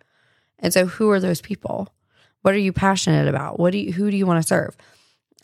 And 0.58 0.72
so 0.72 0.86
who 0.86 1.10
are 1.10 1.20
those 1.20 1.40
people? 1.40 1.88
What 2.42 2.54
are 2.54 2.58
you 2.58 2.72
passionate 2.72 3.28
about? 3.28 3.58
What 3.58 3.72
do 3.72 3.78
you 3.78 3.92
who 3.92 4.10
do 4.10 4.16
you 4.16 4.26
want 4.26 4.42
to 4.42 4.46
serve? 4.46 4.76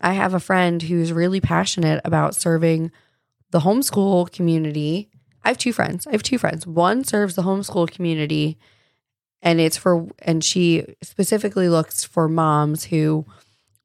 I 0.01 0.13
have 0.13 0.35
a 0.35 0.41
friend 0.41 0.81
who's 0.81 1.13
really 1.13 1.41
passionate 1.41 2.01
about 2.05 2.37
serving 2.37 2.93
the 3.51 3.61
homeschool 3.61 4.31
community. 4.31 5.11
I 5.45 5.49
have 5.49 5.59
two 5.59 5.73
friends. 5.73 6.07
I 6.07 6.13
have 6.13 6.23
two 6.23 6.39
friends. 6.39 6.67
One 6.67 7.03
serves 7.03 7.35
the 7.35 7.43
homeschool 7.43 7.91
community 7.91 8.59
and 9.43 9.61
it's 9.61 9.77
for 9.77 10.07
and 10.21 10.45
she 10.45 10.85
specifically 11.03 11.69
looks 11.69 12.05
for 12.05 12.29
moms 12.29 12.85
who 12.85 13.25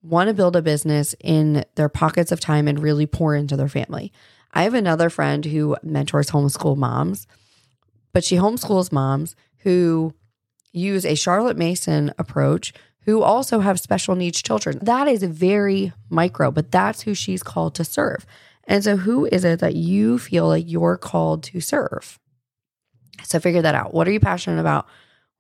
want 0.04 0.28
to 0.28 0.34
build 0.34 0.56
a 0.56 0.62
business 0.62 1.16
in 1.22 1.66
their 1.76 1.90
pockets 1.90 2.32
of 2.32 2.40
time 2.40 2.68
and 2.68 2.80
really 2.80 3.08
pour 3.08 3.36
into 3.36 3.56
their 3.56 3.70
family. 3.70 4.12
I 4.54 4.64
have 4.64 4.74
another 4.74 5.10
friend 5.10 5.44
who 5.46 5.76
mentors 5.82 6.30
homeschool 6.30 6.78
moms, 6.78 7.26
but 8.12 8.24
she 8.24 8.36
homeschools 8.36 8.92
moms 8.92 9.36
who 9.60 10.14
use 10.74 11.06
a 11.06 11.16
Charlotte 11.16 11.58
Mason 11.58 12.14
approach 12.18 12.74
who 13.06 13.22
also 13.22 13.60
have 13.60 13.80
special 13.80 14.16
needs 14.16 14.42
children. 14.42 14.80
That 14.82 15.08
is 15.08 15.24
very 15.24 15.94
micro, 16.10 16.52
but 16.52 16.72
that's 16.72 17.02
who 17.02 17.14
she's 17.14 17.44
called 17.44 17.76
to 17.76 17.84
serve. 17.84 18.26
And 18.66 18.84
so, 18.84 18.96
who 18.96 19.26
is 19.26 19.44
it 19.44 19.60
that 19.60 19.76
you 19.76 20.18
feel 20.18 20.48
like 20.48 20.66
you're 20.68 20.98
called 20.98 21.44
to 21.44 21.60
serve? 21.60 22.20
So, 23.24 23.40
figure 23.40 23.62
that 23.62 23.76
out. 23.76 23.94
What 23.94 24.08
are 24.08 24.12
you 24.12 24.22
passionate 24.22 24.60
about? 24.60 24.88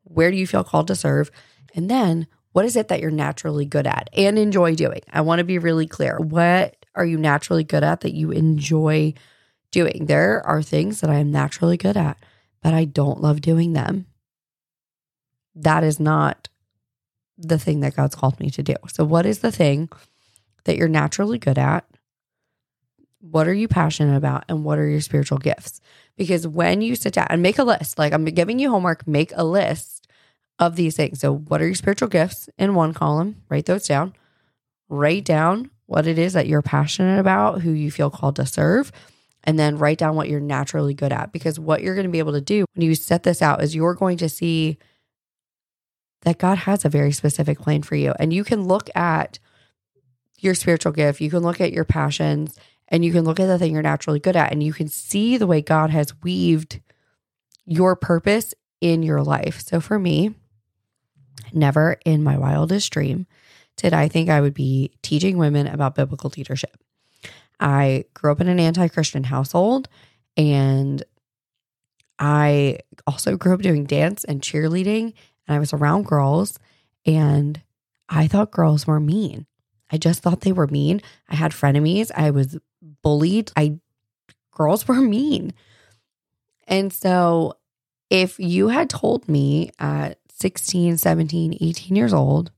Where 0.03 0.29
do 0.29 0.35
you 0.35 0.45
feel 0.45 0.63
called 0.63 0.87
to 0.87 0.95
serve? 0.95 1.31
And 1.73 1.89
then, 1.89 2.27
what 2.53 2.65
is 2.65 2.75
it 2.75 2.87
that 2.87 3.01
you're 3.01 3.11
naturally 3.11 3.65
good 3.65 3.87
at 3.87 4.09
and 4.13 4.39
enjoy 4.39 4.75
doing? 4.75 5.01
I 5.11 5.21
want 5.21 5.39
to 5.39 5.43
be 5.43 5.57
really 5.57 5.87
clear. 5.87 6.17
What 6.19 6.77
are 6.95 7.05
you 7.05 7.17
naturally 7.17 7.63
good 7.63 7.83
at 7.83 8.01
that 8.01 8.13
you 8.13 8.31
enjoy 8.31 9.15
doing? 9.71 10.05
There 10.05 10.45
are 10.45 10.61
things 10.61 11.01
that 11.01 11.09
I 11.09 11.15
am 11.15 11.31
naturally 11.31 11.77
good 11.77 11.97
at, 11.97 12.17
but 12.61 12.73
I 12.73 12.85
don't 12.85 13.21
love 13.21 13.41
doing 13.41 13.73
them. 13.73 14.05
That 15.55 15.83
is 15.83 15.99
not 15.99 16.47
the 17.37 17.59
thing 17.59 17.79
that 17.81 17.95
God's 17.95 18.15
called 18.15 18.39
me 18.39 18.49
to 18.51 18.63
do. 18.63 18.75
So, 18.87 19.03
what 19.03 19.25
is 19.25 19.39
the 19.39 19.51
thing 19.51 19.89
that 20.65 20.77
you're 20.77 20.87
naturally 20.87 21.39
good 21.39 21.57
at? 21.57 21.85
What 23.19 23.47
are 23.47 23.53
you 23.53 23.67
passionate 23.67 24.15
about? 24.15 24.45
And 24.47 24.63
what 24.63 24.77
are 24.77 24.87
your 24.87 25.01
spiritual 25.01 25.37
gifts? 25.39 25.81
Because 26.17 26.47
when 26.47 26.81
you 26.81 26.95
sit 26.95 27.13
down 27.13 27.27
and 27.29 27.41
make 27.41 27.57
a 27.57 27.63
list, 27.63 27.97
like 27.97 28.13
I'm 28.13 28.25
giving 28.25 28.59
you 28.59 28.69
homework, 28.69 29.07
make 29.07 29.31
a 29.35 29.43
list 29.43 30.02
of 30.59 30.75
these 30.75 30.95
things. 30.95 31.19
So, 31.19 31.33
what 31.33 31.61
are 31.61 31.65
your 31.65 31.75
spiritual 31.75 32.09
gifts 32.09 32.49
in 32.57 32.75
one 32.75 32.93
column? 32.93 33.41
Write 33.49 33.65
those 33.65 33.87
down. 33.87 34.13
Write 34.89 35.25
down 35.25 35.69
what 35.85 36.07
it 36.07 36.17
is 36.17 36.33
that 36.33 36.47
you're 36.47 36.61
passionate 36.61 37.19
about, 37.19 37.61
who 37.61 37.71
you 37.71 37.91
feel 37.91 38.09
called 38.09 38.35
to 38.37 38.45
serve, 38.45 38.91
and 39.43 39.59
then 39.59 39.77
write 39.77 39.97
down 39.97 40.15
what 40.15 40.29
you're 40.29 40.39
naturally 40.39 40.93
good 40.93 41.11
at. 41.11 41.31
Because 41.31 41.59
what 41.59 41.81
you're 41.81 41.95
going 41.95 42.07
to 42.07 42.11
be 42.11 42.19
able 42.19 42.33
to 42.33 42.41
do 42.41 42.65
when 42.73 42.85
you 42.85 42.95
set 42.95 43.23
this 43.23 43.41
out 43.41 43.63
is 43.63 43.75
you're 43.75 43.95
going 43.95 44.17
to 44.17 44.29
see 44.29 44.77
that 46.21 46.37
God 46.37 46.59
has 46.59 46.85
a 46.85 46.89
very 46.89 47.11
specific 47.11 47.59
plan 47.59 47.83
for 47.83 47.95
you. 47.95 48.13
And 48.19 48.31
you 48.33 48.43
can 48.43 48.63
look 48.63 48.89
at 48.95 49.39
your 50.39 50.55
spiritual 50.55 50.91
gift, 50.91 51.21
you 51.21 51.29
can 51.29 51.39
look 51.39 51.61
at 51.61 51.71
your 51.71 51.85
passions, 51.85 52.57
and 52.89 53.03
you 53.03 53.11
can 53.11 53.23
look 53.23 53.39
at 53.39 53.47
the 53.47 53.57
thing 53.57 53.73
you're 53.73 53.81
naturally 53.81 54.19
good 54.19 54.35
at, 54.35 54.51
and 54.51 54.61
you 54.61 54.73
can 54.73 54.87
see 54.87 55.37
the 55.37 55.47
way 55.47 55.61
God 55.61 55.89
has 55.89 56.21
weaved 56.21 56.81
your 57.65 57.95
purpose 57.95 58.53
in 58.81 59.03
your 59.03 59.23
life. 59.23 59.61
So 59.61 59.79
for 59.79 59.97
me, 59.97 60.35
never 61.55 61.97
in 62.05 62.23
my 62.23 62.37
wildest 62.37 62.91
dream 62.91 63.27
did 63.77 63.93
I 63.93 64.07
think 64.07 64.29
I 64.29 64.41
would 64.41 64.53
be 64.53 64.91
teaching 65.01 65.37
women 65.37 65.67
about 65.67 65.95
biblical 65.95 66.31
leadership. 66.35 66.77
I 67.59 68.05
grew 68.13 68.31
up 68.31 68.41
in 68.41 68.47
an 68.47 68.59
anti 68.59 68.87
Christian 68.87 69.23
household 69.23 69.87
and 70.37 71.03
I 72.19 72.79
also 73.07 73.35
grew 73.35 73.53
up 73.53 73.61
doing 73.61 73.85
dance 73.85 74.23
and 74.23 74.41
cheerleading 74.41 75.13
and 75.47 75.55
I 75.55 75.59
was 75.59 75.73
around 75.73 76.05
girls 76.05 76.59
and 77.05 77.61
I 78.09 78.27
thought 78.27 78.51
girls 78.51 78.85
were 78.85 78.99
mean. 78.99 79.45
I 79.91 79.97
just 79.97 80.21
thought 80.21 80.41
they 80.41 80.51
were 80.51 80.67
mean. 80.67 81.01
I 81.29 81.35
had 81.35 81.51
frenemies. 81.51 82.11
I 82.15 82.31
was 82.31 82.57
bullied. 83.01 83.51
I 83.55 83.79
girls 84.51 84.87
were 84.87 85.01
mean. 85.01 85.53
And 86.67 86.93
so 86.93 87.57
if 88.09 88.39
you 88.39 88.69
had 88.69 88.89
told 88.89 89.27
me 89.27 89.71
at 89.79 90.19
16, 90.43 90.97
17, 90.97 91.57
18 91.61 91.95
years 91.95 92.13
old, 92.13 92.51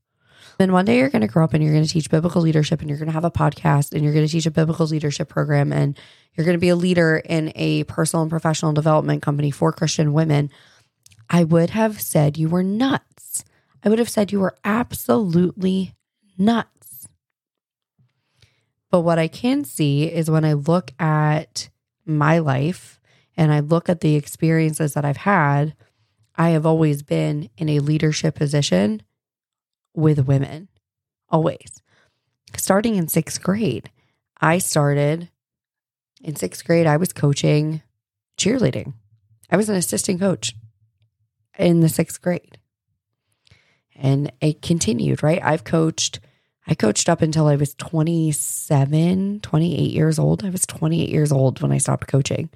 then 0.58 0.72
one 0.72 0.84
day 0.84 0.98
you're 0.98 1.08
going 1.08 1.22
to 1.22 1.28
grow 1.28 1.44
up 1.44 1.54
and 1.54 1.62
you're 1.62 1.72
going 1.72 1.84
to 1.84 1.88
teach 1.88 2.10
biblical 2.10 2.42
leadership 2.42 2.80
and 2.80 2.90
you're 2.90 2.98
going 2.98 3.06
to 3.06 3.12
have 3.12 3.24
a 3.24 3.30
podcast 3.30 3.92
and 3.92 4.02
you're 4.02 4.12
going 4.12 4.26
to 4.26 4.32
teach 4.32 4.44
a 4.44 4.50
biblical 4.50 4.86
leadership 4.86 5.28
program 5.28 5.72
and 5.72 5.96
you're 6.34 6.44
going 6.44 6.56
to 6.56 6.60
be 6.60 6.70
a 6.70 6.74
leader 6.74 7.22
in 7.24 7.52
a 7.54 7.84
personal 7.84 8.22
and 8.22 8.30
professional 8.30 8.72
development 8.72 9.22
company 9.22 9.52
for 9.52 9.70
Christian 9.70 10.12
women. 10.12 10.50
I 11.30 11.44
would 11.44 11.70
have 11.70 12.00
said 12.00 12.36
you 12.36 12.48
were 12.48 12.64
nuts. 12.64 13.44
I 13.84 13.88
would 13.88 14.00
have 14.00 14.10
said 14.10 14.32
you 14.32 14.40
were 14.40 14.56
absolutely 14.64 15.94
nuts. 16.36 17.06
But 18.90 19.02
what 19.02 19.20
I 19.20 19.28
can 19.28 19.62
see 19.62 20.12
is 20.12 20.28
when 20.28 20.44
I 20.44 20.54
look 20.54 20.90
at 20.98 21.68
my 22.04 22.38
life 22.40 22.98
and 23.36 23.52
I 23.52 23.60
look 23.60 23.88
at 23.88 24.00
the 24.00 24.16
experiences 24.16 24.94
that 24.94 25.04
I've 25.04 25.18
had, 25.18 25.76
I 26.36 26.50
have 26.50 26.66
always 26.66 27.02
been 27.02 27.48
in 27.56 27.68
a 27.68 27.80
leadership 27.80 28.34
position 28.34 29.02
with 29.94 30.26
women, 30.26 30.68
always. 31.28 31.82
Starting 32.56 32.96
in 32.96 33.08
sixth 33.08 33.42
grade, 33.42 33.90
I 34.40 34.58
started 34.58 35.30
in 36.22 36.36
sixth 36.36 36.64
grade, 36.64 36.86
I 36.86 36.96
was 36.96 37.12
coaching 37.12 37.82
cheerleading. 38.36 38.94
I 39.50 39.56
was 39.56 39.68
an 39.68 39.76
assistant 39.76 40.20
coach 40.20 40.54
in 41.58 41.80
the 41.80 41.88
sixth 41.88 42.20
grade. 42.20 42.58
And 43.94 44.32
it 44.40 44.60
continued, 44.60 45.22
right? 45.22 45.40
I've 45.42 45.64
coached, 45.64 46.20
I 46.66 46.74
coached 46.74 47.08
up 47.08 47.22
until 47.22 47.46
I 47.46 47.56
was 47.56 47.74
27, 47.74 49.40
28 49.40 49.90
years 49.90 50.18
old. 50.18 50.44
I 50.44 50.50
was 50.50 50.66
28 50.66 51.08
years 51.08 51.32
old 51.32 51.62
when 51.62 51.72
I 51.72 51.78
stopped 51.78 52.08
coaching 52.08 52.50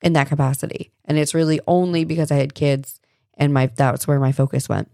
in 0.00 0.14
that 0.14 0.28
capacity. 0.28 0.90
And 1.04 1.18
it's 1.18 1.34
really 1.34 1.60
only 1.66 2.04
because 2.04 2.32
I 2.32 2.36
had 2.36 2.54
kids 2.54 2.98
and 3.36 3.52
my 3.52 3.66
that's 3.66 4.06
where 4.06 4.20
my 4.20 4.32
focus 4.32 4.68
went. 4.68 4.90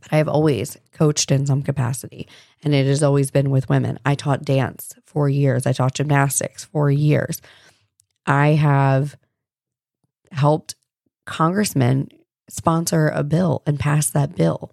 But 0.00 0.12
I 0.12 0.16
have 0.16 0.28
always 0.28 0.76
coached 0.92 1.30
in 1.30 1.46
some 1.46 1.62
capacity, 1.62 2.28
and 2.62 2.74
it 2.74 2.86
has 2.86 3.02
always 3.02 3.30
been 3.30 3.50
with 3.50 3.68
women. 3.68 3.98
I 4.04 4.14
taught 4.14 4.44
dance 4.44 4.94
for 5.06 5.28
years, 5.28 5.66
I 5.66 5.72
taught 5.72 5.94
gymnastics 5.94 6.64
for 6.64 6.90
years. 6.90 7.40
I 8.26 8.48
have 8.48 9.16
helped 10.30 10.76
congressmen 11.24 12.08
sponsor 12.48 13.08
a 13.08 13.22
bill 13.22 13.62
and 13.66 13.78
pass 13.78 14.10
that 14.10 14.34
bill. 14.34 14.72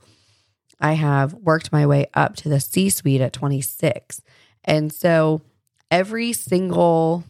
I 0.79 0.93
have 0.93 1.34
worked 1.34 1.72
my 1.72 1.86
way 1.86 2.08
up 2.13 2.36
to 2.38 2.50
the 2.50 2.60
C 2.60 2.89
suite 2.89 3.22
at 3.22 3.34
26. 3.34 4.22
And 4.63 4.93
so 4.93 5.41
every 5.91 6.34
single 6.34 7.24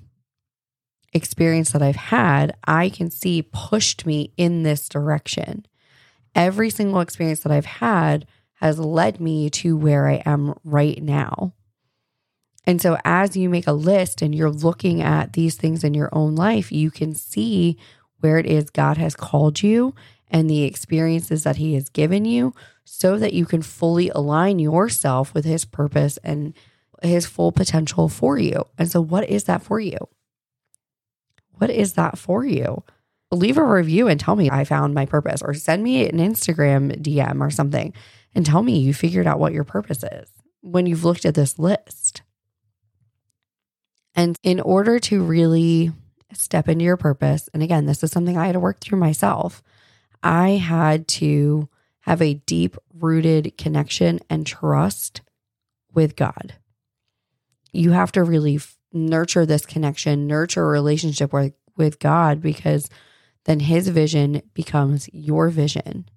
experience 1.13 1.71
that 1.71 1.81
I've 1.81 1.95
had, 1.95 2.55
I 2.65 2.89
can 2.89 3.09
see 3.09 3.41
pushed 3.41 4.05
me 4.05 4.33
in 4.37 4.63
this 4.63 4.89
direction. 4.89 5.65
Every 6.35 6.69
single 6.69 7.01
experience 7.01 7.41
that 7.41 7.51
I've 7.51 7.65
had 7.65 8.25
has 8.55 8.77
led 8.77 9.19
me 9.19 9.49
to 9.49 9.77
where 9.77 10.07
I 10.07 10.21
am 10.25 10.53
right 10.63 11.01
now. 11.01 11.53
And 12.65 12.81
so, 12.81 12.97
as 13.03 13.35
you 13.35 13.49
make 13.49 13.67
a 13.67 13.73
list 13.73 14.21
and 14.21 14.35
you're 14.35 14.51
looking 14.51 15.01
at 15.01 15.33
these 15.33 15.55
things 15.55 15.83
in 15.83 15.93
your 15.93 16.09
own 16.11 16.35
life, 16.35 16.71
you 16.71 16.91
can 16.91 17.15
see 17.15 17.77
where 18.19 18.37
it 18.37 18.45
is 18.45 18.69
God 18.69 18.97
has 18.97 19.15
called 19.15 19.63
you 19.63 19.95
and 20.29 20.49
the 20.49 20.63
experiences 20.63 21.43
that 21.43 21.55
He 21.55 21.73
has 21.73 21.89
given 21.89 22.25
you 22.25 22.53
so 22.83 23.17
that 23.17 23.33
you 23.33 23.45
can 23.45 23.61
fully 23.61 24.09
align 24.09 24.59
yourself 24.59 25.33
with 25.33 25.45
His 25.45 25.65
purpose 25.65 26.17
and 26.23 26.53
His 27.01 27.25
full 27.25 27.51
potential 27.51 28.09
for 28.09 28.37
you. 28.37 28.65
And 28.77 28.91
so, 28.91 29.01
what 29.01 29.27
is 29.29 29.45
that 29.45 29.63
for 29.63 29.79
you? 29.79 29.97
What 31.59 31.69
is 31.69 31.93
that 31.93 32.17
for 32.17 32.45
you? 32.45 32.83
Leave 33.31 33.57
a 33.57 33.63
review 33.63 34.07
and 34.07 34.19
tell 34.19 34.35
me 34.35 34.49
I 34.49 34.63
found 34.63 34.95
my 34.95 35.05
purpose, 35.05 35.41
or 35.41 35.53
send 35.53 35.83
me 35.83 36.09
an 36.09 36.17
Instagram 36.17 36.99
DM 37.01 37.41
or 37.41 37.51
something 37.51 37.93
and 38.33 38.45
tell 38.45 38.63
me 38.63 38.79
you 38.79 38.93
figured 38.93 39.27
out 39.27 39.39
what 39.39 39.53
your 39.53 39.63
purpose 39.63 40.03
is 40.03 40.29
when 40.61 40.85
you've 40.85 41.05
looked 41.05 41.25
at 41.25 41.35
this 41.35 41.59
list. 41.59 42.23
And 44.15 44.35
in 44.43 44.59
order 44.59 44.99
to 44.99 45.23
really 45.23 45.91
step 46.33 46.67
into 46.67 46.85
your 46.85 46.97
purpose, 46.97 47.49
and 47.53 47.61
again, 47.63 47.85
this 47.85 48.03
is 48.03 48.11
something 48.11 48.37
I 48.37 48.47
had 48.47 48.53
to 48.53 48.59
work 48.59 48.79
through 48.79 48.99
myself, 48.99 49.61
I 50.23 50.51
had 50.51 51.07
to 51.09 51.69
have 52.01 52.21
a 52.21 52.33
deep 52.33 52.75
rooted 52.93 53.57
connection 53.57 54.19
and 54.29 54.45
trust 54.45 55.21
with 55.93 56.15
God. 56.15 56.55
You 57.71 57.91
have 57.91 58.11
to 58.13 58.23
really 58.23 58.59
nurture 58.91 59.45
this 59.45 59.65
connection, 59.65 60.27
nurture 60.27 60.65
a 60.65 60.69
relationship 60.69 61.33
with, 61.33 61.53
with 61.75 61.99
God 61.99 62.41
because 62.41 62.89
then 63.45 63.59
his 63.61 63.87
vision 63.87 64.41
becomes 64.53 65.09
your 65.13 65.49
vision. 65.49 66.09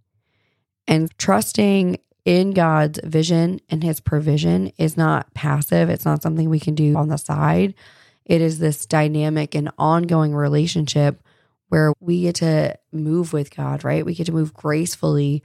And 0.86 1.16
trusting 1.18 1.98
in 2.24 2.52
God's 2.52 3.00
vision 3.02 3.60
and 3.68 3.82
his 3.82 4.00
provision 4.00 4.72
is 4.78 4.96
not 4.96 5.32
passive. 5.34 5.90
It's 5.90 6.04
not 6.04 6.22
something 6.22 6.48
we 6.48 6.60
can 6.60 6.74
do 6.74 6.96
on 6.96 7.08
the 7.08 7.18
side. 7.18 7.74
It 8.24 8.40
is 8.40 8.58
this 8.58 8.86
dynamic 8.86 9.54
and 9.54 9.70
ongoing 9.78 10.34
relationship 10.34 11.22
where 11.68 11.92
we 12.00 12.22
get 12.22 12.36
to 12.36 12.78
move 12.92 13.32
with 13.32 13.54
God, 13.54 13.82
right? 13.82 14.04
We 14.04 14.14
get 14.14 14.26
to 14.26 14.32
move 14.32 14.54
gracefully 14.54 15.42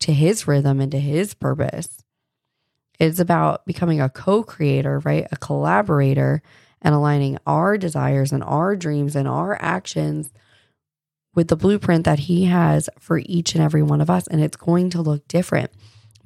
to 0.00 0.12
his 0.12 0.46
rhythm 0.46 0.80
and 0.80 0.92
to 0.92 1.00
his 1.00 1.34
purpose. 1.34 2.04
It's 2.98 3.20
about 3.20 3.64
becoming 3.66 4.00
a 4.00 4.08
co 4.08 4.42
creator, 4.42 4.98
right? 5.00 5.26
A 5.30 5.36
collaborator 5.36 6.42
and 6.82 6.94
aligning 6.94 7.38
our 7.46 7.76
desires 7.78 8.32
and 8.32 8.42
our 8.44 8.76
dreams 8.76 9.16
and 9.16 9.28
our 9.28 9.60
actions 9.60 10.32
with 11.34 11.48
the 11.48 11.56
blueprint 11.56 12.04
that 12.04 12.20
he 12.20 12.46
has 12.46 12.88
for 12.98 13.20
each 13.24 13.54
and 13.54 13.62
every 13.62 13.82
one 13.82 14.00
of 14.00 14.10
us. 14.10 14.26
And 14.26 14.40
it's 14.42 14.56
going 14.56 14.90
to 14.90 15.02
look 15.02 15.26
different. 15.28 15.70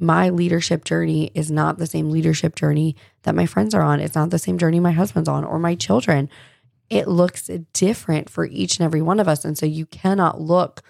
my 0.01 0.31
leadership 0.31 0.85
journey 0.85 1.31
is 1.35 1.51
not 1.51 1.79
the 1.79 1.87
same 1.87 2.11
leadership 2.11 2.57
journey 2.57 2.97
that 3.23 3.37
my 3.37 3.47
friends 3.47 3.73
are 3.73 3.83
on. 3.83 4.01
It's 4.01 4.17
not 4.17 4.31
the 4.31 4.39
same 4.39 4.59
journey 4.59 4.81
my 4.81 4.91
husband's 4.91 5.29
on 5.29 5.45
or 5.45 5.59
my 5.61 5.77
children. 5.77 6.29
It 6.91 7.07
looks 7.07 7.49
different 7.73 8.29
for 8.29 8.45
each 8.47 8.79
and 8.79 8.85
every 8.85 9.01
one 9.01 9.21
of 9.21 9.29
us. 9.29 9.45
And 9.45 9.57
so 9.57 9.65
you 9.65 9.87
cannot 9.87 10.41
look 10.41 10.83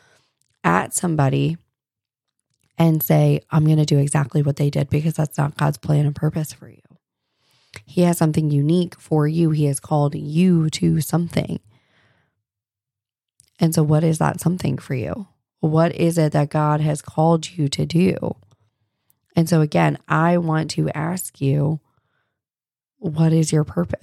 at 0.64 0.94
somebody 0.94 1.58
and 2.82 3.02
say, 3.02 3.40
I'm 3.50 3.64
going 3.64 3.78
to 3.78 3.84
do 3.84 3.98
exactly 3.98 4.42
what 4.42 4.56
they 4.56 4.68
did 4.68 4.90
because 4.90 5.14
that's 5.14 5.38
not 5.38 5.56
God's 5.56 5.78
plan 5.78 6.04
and 6.04 6.16
purpose 6.16 6.52
for 6.52 6.68
you. 6.68 6.82
He 7.86 8.02
has 8.02 8.18
something 8.18 8.50
unique 8.50 8.98
for 8.98 9.28
you. 9.28 9.50
He 9.50 9.66
has 9.66 9.78
called 9.78 10.16
you 10.16 10.68
to 10.70 11.00
something. 11.00 11.60
And 13.60 13.72
so, 13.72 13.84
what 13.84 14.02
is 14.02 14.18
that 14.18 14.40
something 14.40 14.78
for 14.78 14.94
you? 14.94 15.28
What 15.60 15.94
is 15.94 16.18
it 16.18 16.32
that 16.32 16.50
God 16.50 16.80
has 16.80 17.00
called 17.00 17.56
you 17.56 17.68
to 17.68 17.86
do? 17.86 18.36
And 19.36 19.48
so, 19.48 19.60
again, 19.60 19.96
I 20.08 20.36
want 20.38 20.70
to 20.72 20.90
ask 20.90 21.40
you 21.40 21.80
what 22.98 23.32
is 23.32 23.52
your 23.52 23.64
purpose? 23.64 24.00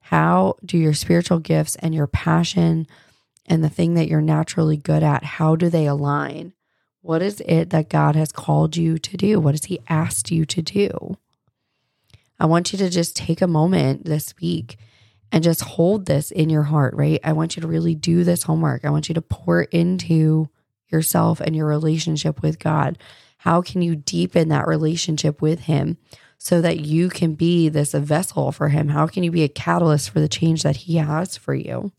How 0.00 0.56
do 0.64 0.76
your 0.76 0.94
spiritual 0.94 1.38
gifts 1.38 1.76
and 1.76 1.94
your 1.94 2.06
passion 2.06 2.86
and 3.46 3.64
the 3.64 3.70
thing 3.70 3.94
that 3.94 4.08
you're 4.08 4.20
naturally 4.20 4.76
good 4.76 5.02
at, 5.02 5.24
how 5.24 5.56
do 5.56 5.70
they 5.70 5.86
align? 5.86 6.52
What 7.02 7.20
is 7.20 7.42
it 7.46 7.70
that 7.70 7.90
God 7.90 8.16
has 8.16 8.32
called 8.32 8.76
you 8.76 8.96
to 8.98 9.16
do? 9.16 9.40
What 9.40 9.54
has 9.54 9.64
He 9.64 9.80
asked 9.88 10.30
you 10.30 10.46
to 10.46 10.62
do? 10.62 11.18
I 12.38 12.46
want 12.46 12.72
you 12.72 12.78
to 12.78 12.88
just 12.88 13.14
take 13.16 13.42
a 13.42 13.46
moment 13.46 14.04
this 14.04 14.34
week 14.40 14.78
and 15.30 15.44
just 15.44 15.62
hold 15.62 16.06
this 16.06 16.30
in 16.30 16.48
your 16.48 16.62
heart, 16.62 16.94
right? 16.94 17.20
I 17.24 17.32
want 17.32 17.56
you 17.56 17.62
to 17.62 17.68
really 17.68 17.94
do 17.94 18.22
this 18.22 18.44
homework. 18.44 18.84
I 18.84 18.90
want 18.90 19.08
you 19.08 19.14
to 19.14 19.22
pour 19.22 19.62
into 19.62 20.48
yourself 20.88 21.40
and 21.40 21.56
your 21.56 21.66
relationship 21.66 22.40
with 22.40 22.58
God. 22.58 22.98
How 23.38 23.62
can 23.62 23.82
you 23.82 23.96
deepen 23.96 24.48
that 24.48 24.68
relationship 24.68 25.42
with 25.42 25.60
Him 25.60 25.96
so 26.38 26.60
that 26.60 26.80
you 26.80 27.08
can 27.08 27.34
be 27.34 27.68
this 27.68 27.92
vessel 27.92 28.52
for 28.52 28.68
Him? 28.68 28.90
How 28.90 29.06
can 29.08 29.24
you 29.24 29.32
be 29.32 29.42
a 29.42 29.48
catalyst 29.48 30.10
for 30.10 30.20
the 30.20 30.28
change 30.28 30.62
that 30.62 30.76
He 30.76 30.96
has 30.96 31.36
for 31.36 31.54
you? 31.54 31.90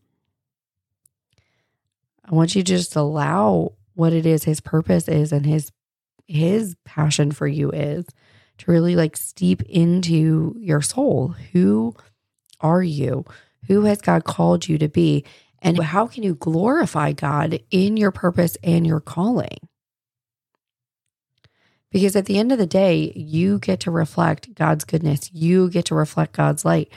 I 2.24 2.34
want 2.34 2.54
you 2.54 2.62
to 2.62 2.66
just 2.66 2.96
allow 2.96 3.72
what 3.94 4.12
it 4.12 4.26
is 4.26 4.44
His 4.44 4.60
purpose 4.60 5.08
is 5.08 5.32
and 5.32 5.46
His 5.46 5.72
His 6.26 6.76
passion 6.84 7.32
for 7.32 7.46
you 7.46 7.70
is 7.70 8.06
to 8.58 8.70
really 8.70 8.96
like 8.96 9.16
steep 9.16 9.62
into 9.62 10.54
your 10.58 10.80
soul. 10.80 11.34
Who 11.52 11.94
are 12.60 12.82
you? 12.82 13.24
Who 13.66 13.82
has 13.82 14.00
God 14.00 14.24
called 14.24 14.68
you 14.68 14.78
to 14.78 14.88
be? 14.88 15.24
And 15.60 15.82
how 15.82 16.06
can 16.06 16.22
you 16.22 16.34
glorify 16.34 17.12
God 17.12 17.58
in 17.70 17.96
your 17.96 18.10
purpose 18.10 18.56
and 18.62 18.86
your 18.86 19.00
calling? 19.00 19.68
Because 21.90 22.16
at 22.16 22.26
the 22.26 22.38
end 22.38 22.52
of 22.52 22.58
the 22.58 22.66
day, 22.66 23.12
you 23.14 23.58
get 23.58 23.80
to 23.80 23.90
reflect 23.90 24.54
God's 24.54 24.84
goodness, 24.84 25.30
you 25.32 25.70
get 25.70 25.86
to 25.86 25.94
reflect 25.94 26.32
God's 26.32 26.64
light, 26.64 26.92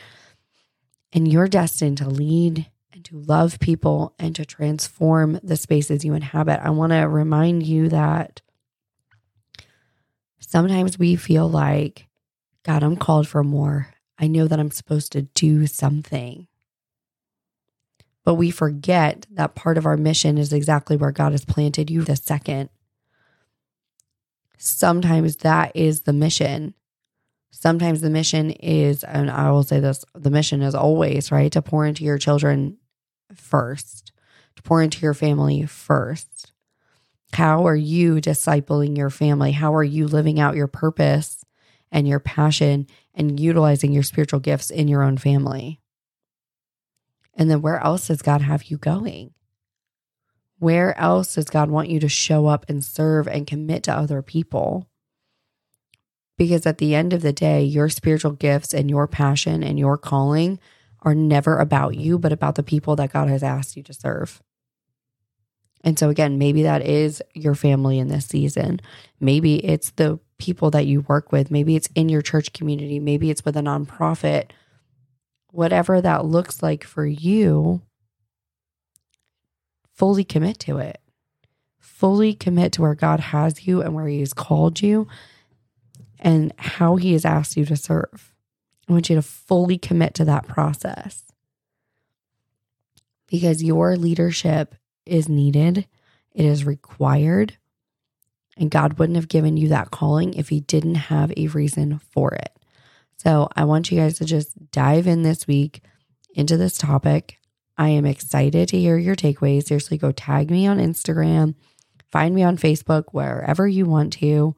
and 1.13 1.31
you're 1.31 1.47
destined 1.47 1.99
to 1.99 2.09
lead 2.09 2.65
and 2.97 3.05
to 3.05 3.19
love 3.19 3.59
people 3.59 4.15
and 4.17 4.35
to 4.35 4.43
transform 4.43 5.39
the 5.43 5.55
spaces 5.55 6.03
you 6.03 6.15
inhabit. 6.15 6.59
I 6.63 6.71
want 6.71 6.93
to 6.93 7.07
remind 7.07 7.61
you 7.61 7.89
that 7.89 8.41
sometimes 10.39 10.97
we 10.97 11.15
feel 11.15 11.47
like, 11.47 12.07
God, 12.63 12.81
I'm 12.81 12.97
called 12.97 13.27
for 13.27 13.43
more. 13.43 13.93
I 14.17 14.25
know 14.25 14.47
that 14.47 14.59
I'm 14.59 14.71
supposed 14.71 15.11
to 15.11 15.21
do 15.21 15.67
something. 15.67 16.47
But 18.25 18.33
we 18.33 18.49
forget 18.49 19.27
that 19.29 19.53
part 19.53 19.77
of 19.77 19.85
our 19.85 19.95
mission 19.95 20.39
is 20.39 20.51
exactly 20.51 20.97
where 20.97 21.11
God 21.11 21.33
has 21.33 21.45
planted 21.45 21.91
you 21.91 22.01
the 22.01 22.15
second 22.15 22.69
sometimes 24.57 25.35
that 25.37 25.71
is 25.75 26.01
the 26.01 26.13
mission. 26.13 26.73
Sometimes 27.51 28.01
the 28.01 28.09
mission 28.09 28.49
is, 28.49 29.03
and 29.03 29.29
I 29.29 29.51
will 29.51 29.61
say 29.61 29.79
this 29.79 30.03
the 30.15 30.31
mission 30.31 30.63
is 30.63 30.73
always, 30.73 31.31
right? 31.31 31.51
To 31.51 31.61
pour 31.61 31.85
into 31.85 32.03
your 32.03 32.17
children 32.17 32.77
first, 33.33 34.11
to 34.55 34.61
pour 34.63 34.81
into 34.81 35.01
your 35.01 35.13
family 35.13 35.65
first. 35.65 36.51
How 37.33 37.67
are 37.67 37.75
you 37.75 38.15
discipling 38.15 38.97
your 38.97 39.09
family? 39.09 39.51
How 39.51 39.75
are 39.75 39.83
you 39.83 40.07
living 40.07 40.39
out 40.39 40.55
your 40.55 40.67
purpose 40.67 41.43
and 41.91 42.07
your 42.07 42.19
passion 42.19 42.87
and 43.13 43.39
utilizing 43.39 43.91
your 43.91 44.03
spiritual 44.03 44.39
gifts 44.39 44.69
in 44.69 44.87
your 44.87 45.03
own 45.03 45.17
family? 45.17 45.79
And 47.35 47.49
then 47.49 47.61
where 47.61 47.79
else 47.83 48.07
does 48.07 48.21
God 48.21 48.41
have 48.41 48.65
you 48.65 48.77
going? 48.77 49.33
Where 50.59 50.97
else 50.97 51.35
does 51.35 51.45
God 51.45 51.69
want 51.69 51.89
you 51.89 51.99
to 51.99 52.09
show 52.09 52.47
up 52.47 52.65
and 52.67 52.83
serve 52.83 53.27
and 53.27 53.45
commit 53.45 53.83
to 53.83 53.93
other 53.93 54.21
people? 54.21 54.89
Because 56.37 56.65
at 56.65 56.79
the 56.79 56.95
end 56.95 57.13
of 57.13 57.21
the 57.21 57.33
day, 57.33 57.63
your 57.63 57.89
spiritual 57.89 58.31
gifts 58.31 58.73
and 58.73 58.89
your 58.89 59.07
passion 59.07 59.63
and 59.63 59.77
your 59.77 59.97
calling 59.97 60.59
are 61.07 61.15
never 61.15 61.57
about 61.57 61.95
you, 61.95 62.19
but 62.19 62.33
about 62.33 62.55
the 62.55 62.63
people 62.63 62.97
that 62.97 63.13
God 63.13 63.29
has 63.29 63.41
asked 63.41 63.77
you 63.77 63.83
to 63.83 63.93
serve. 63.93 64.41
And 65.81 65.97
so, 65.97 66.09
again, 66.09 66.37
maybe 66.37 66.63
that 66.63 66.81
is 66.81 67.23
your 67.33 67.55
family 67.55 67.97
in 67.97 68.09
this 68.09 68.25
season. 68.25 68.81
Maybe 69.21 69.65
it's 69.65 69.91
the 69.91 70.19
people 70.37 70.69
that 70.71 70.85
you 70.85 71.01
work 71.01 71.31
with. 71.31 71.49
Maybe 71.49 71.77
it's 71.77 71.87
in 71.95 72.09
your 72.09 72.21
church 72.21 72.51
community. 72.51 72.99
Maybe 72.99 73.29
it's 73.29 73.45
with 73.45 73.55
a 73.55 73.61
nonprofit. 73.61 74.51
Whatever 75.51 76.01
that 76.01 76.25
looks 76.25 76.61
like 76.61 76.83
for 76.83 77.05
you, 77.05 77.81
fully 79.93 80.25
commit 80.25 80.59
to 80.59 80.77
it. 80.77 80.99
Fully 81.79 82.33
commit 82.33 82.73
to 82.73 82.81
where 82.81 82.95
God 82.95 83.21
has 83.21 83.65
you 83.65 83.81
and 83.81 83.95
where 83.95 84.07
He 84.07 84.19
has 84.19 84.33
called 84.33 84.81
you 84.81 85.07
and 86.19 86.51
how 86.57 86.97
He 86.97 87.13
has 87.13 87.23
asked 87.23 87.55
you 87.55 87.63
to 87.63 87.77
serve. 87.77 88.33
I 88.87 88.93
want 88.93 89.09
you 89.09 89.15
to 89.15 89.21
fully 89.21 89.77
commit 89.77 90.13
to 90.15 90.25
that 90.25 90.47
process 90.47 91.25
because 93.27 93.63
your 93.63 93.97
leadership 93.97 94.75
is 95.05 95.27
needed, 95.27 95.87
it 96.33 96.45
is 96.45 96.65
required, 96.65 97.57
and 98.57 98.71
God 98.71 98.97
wouldn't 98.97 99.17
have 99.17 99.27
given 99.27 99.57
you 99.57 99.67
that 99.69 99.91
calling 99.91 100.33
if 100.33 100.49
He 100.49 100.61
didn't 100.61 100.95
have 100.95 101.31
a 101.35 101.47
reason 101.47 101.99
for 102.11 102.33
it. 102.33 102.51
So 103.17 103.49
I 103.55 103.65
want 103.65 103.91
you 103.91 103.99
guys 103.99 104.17
to 104.19 104.25
just 104.25 104.71
dive 104.71 105.07
in 105.07 105.23
this 105.23 105.47
week 105.47 105.81
into 106.33 106.55
this 106.55 106.77
topic. 106.77 107.39
I 107.77 107.89
am 107.89 108.05
excited 108.05 108.69
to 108.69 108.79
hear 108.79 108.97
your 108.97 109.15
takeaways. 109.15 109.65
Seriously, 109.65 109.97
go 109.97 110.11
tag 110.11 110.49
me 110.49 110.65
on 110.65 110.77
Instagram, 110.77 111.55
find 112.11 112.33
me 112.33 112.43
on 112.43 112.57
Facebook, 112.57 113.05
wherever 113.11 113.67
you 113.67 113.85
want 113.85 114.13
to. 114.13 114.55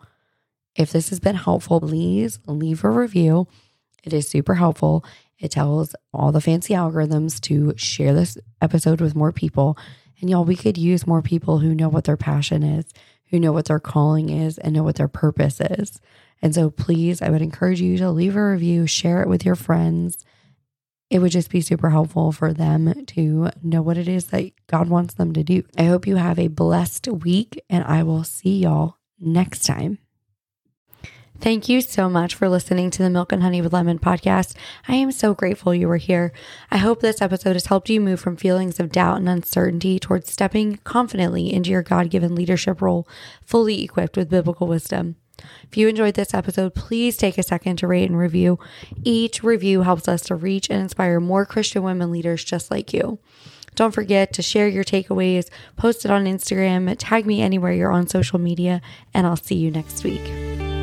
If 0.75 0.91
this 0.91 1.09
has 1.09 1.19
been 1.19 1.35
helpful, 1.35 1.81
please 1.81 2.39
leave 2.45 2.83
a 2.83 2.89
review. 2.89 3.47
It 4.03 4.13
is 4.13 4.29
super 4.29 4.55
helpful. 4.55 5.05
It 5.37 5.51
tells 5.51 5.95
all 6.13 6.31
the 6.31 6.41
fancy 6.41 6.73
algorithms 6.73 7.39
to 7.41 7.73
share 7.77 8.13
this 8.13 8.37
episode 8.61 9.01
with 9.01 9.15
more 9.15 9.31
people. 9.31 9.77
And 10.19 10.29
y'all, 10.29 10.45
we 10.45 10.55
could 10.55 10.77
use 10.77 11.07
more 11.07 11.21
people 11.21 11.59
who 11.59 11.73
know 11.73 11.89
what 11.89 12.03
their 12.03 12.17
passion 12.17 12.63
is, 12.63 12.85
who 13.29 13.39
know 13.39 13.51
what 13.51 13.65
their 13.65 13.79
calling 13.79 14.29
is, 14.29 14.57
and 14.57 14.73
know 14.73 14.83
what 14.83 14.95
their 14.95 15.07
purpose 15.07 15.61
is. 15.61 16.01
And 16.41 16.53
so, 16.53 16.69
please, 16.69 17.21
I 17.21 17.29
would 17.29 17.41
encourage 17.41 17.81
you 17.81 17.97
to 17.97 18.11
leave 18.11 18.35
a 18.35 18.51
review, 18.51 18.87
share 18.87 19.21
it 19.21 19.29
with 19.29 19.45
your 19.45 19.55
friends 19.55 20.25
it 21.09 21.19
would 21.19 21.31
just 21.31 21.49
be 21.49 21.61
super 21.61 21.89
helpful 21.89 22.31
for 22.31 22.53
them 22.53 23.05
to 23.07 23.49
know 23.63 23.81
what 23.81 23.97
it 23.97 24.07
is 24.07 24.25
that 24.27 24.51
God 24.67 24.89
wants 24.89 25.15
them 25.15 25.33
to 25.33 25.43
do. 25.43 25.63
I 25.77 25.85
hope 25.85 26.05
you 26.05 26.17
have 26.17 26.37
a 26.37 26.47
blessed 26.47 27.07
week, 27.07 27.63
and 27.69 27.83
I 27.83 28.03
will 28.03 28.23
see 28.23 28.59
y'all 28.59 28.97
next 29.19 29.65
time. 29.65 29.97
Thank 31.41 31.69
you 31.69 31.79
so 31.79 32.09
much 32.09 32.35
for 32.35 32.49
listening 32.49 32.91
to 32.91 33.01
the 33.01 33.09
Milk 33.09 33.31
and 33.31 33.41
Honey 33.41 33.61
with 33.61 33.71
Lemon 33.71 33.97
podcast. 33.97 34.55
I 34.89 34.95
am 34.95 35.09
so 35.09 35.33
grateful 35.33 35.73
you 35.73 35.87
were 35.87 35.95
here. 35.95 36.33
I 36.69 36.77
hope 36.77 36.99
this 36.99 37.21
episode 37.21 37.53
has 37.53 37.67
helped 37.67 37.89
you 37.89 38.01
move 38.01 38.19
from 38.19 38.35
feelings 38.35 38.77
of 38.77 38.91
doubt 38.91 39.19
and 39.19 39.29
uncertainty 39.29 39.99
towards 39.99 40.29
stepping 40.29 40.79
confidently 40.83 41.53
into 41.53 41.69
your 41.69 41.81
God 41.81 42.09
given 42.09 42.35
leadership 42.35 42.81
role, 42.81 43.07
fully 43.41 43.81
equipped 43.85 44.17
with 44.17 44.29
biblical 44.29 44.67
wisdom. 44.67 45.15
If 45.63 45.77
you 45.77 45.87
enjoyed 45.87 46.15
this 46.15 46.33
episode, 46.33 46.75
please 46.75 47.15
take 47.15 47.37
a 47.37 47.43
second 47.43 47.77
to 47.77 47.87
rate 47.87 48.09
and 48.09 48.19
review. 48.19 48.59
Each 49.05 49.41
review 49.41 49.83
helps 49.83 50.09
us 50.09 50.23
to 50.23 50.35
reach 50.35 50.69
and 50.69 50.81
inspire 50.81 51.21
more 51.21 51.45
Christian 51.45 51.83
women 51.83 52.11
leaders 52.11 52.43
just 52.43 52.69
like 52.69 52.93
you. 52.93 53.17
Don't 53.75 53.93
forget 53.93 54.33
to 54.33 54.41
share 54.41 54.67
your 54.67 54.83
takeaways, 54.83 55.49
post 55.77 56.03
it 56.03 56.11
on 56.11 56.25
Instagram, 56.25 56.93
tag 56.99 57.25
me 57.25 57.41
anywhere 57.41 57.71
you're 57.71 57.93
on 57.93 58.07
social 58.07 58.39
media, 58.39 58.81
and 59.13 59.25
I'll 59.25 59.37
see 59.37 59.55
you 59.55 59.71
next 59.71 60.03
week. 60.03 60.78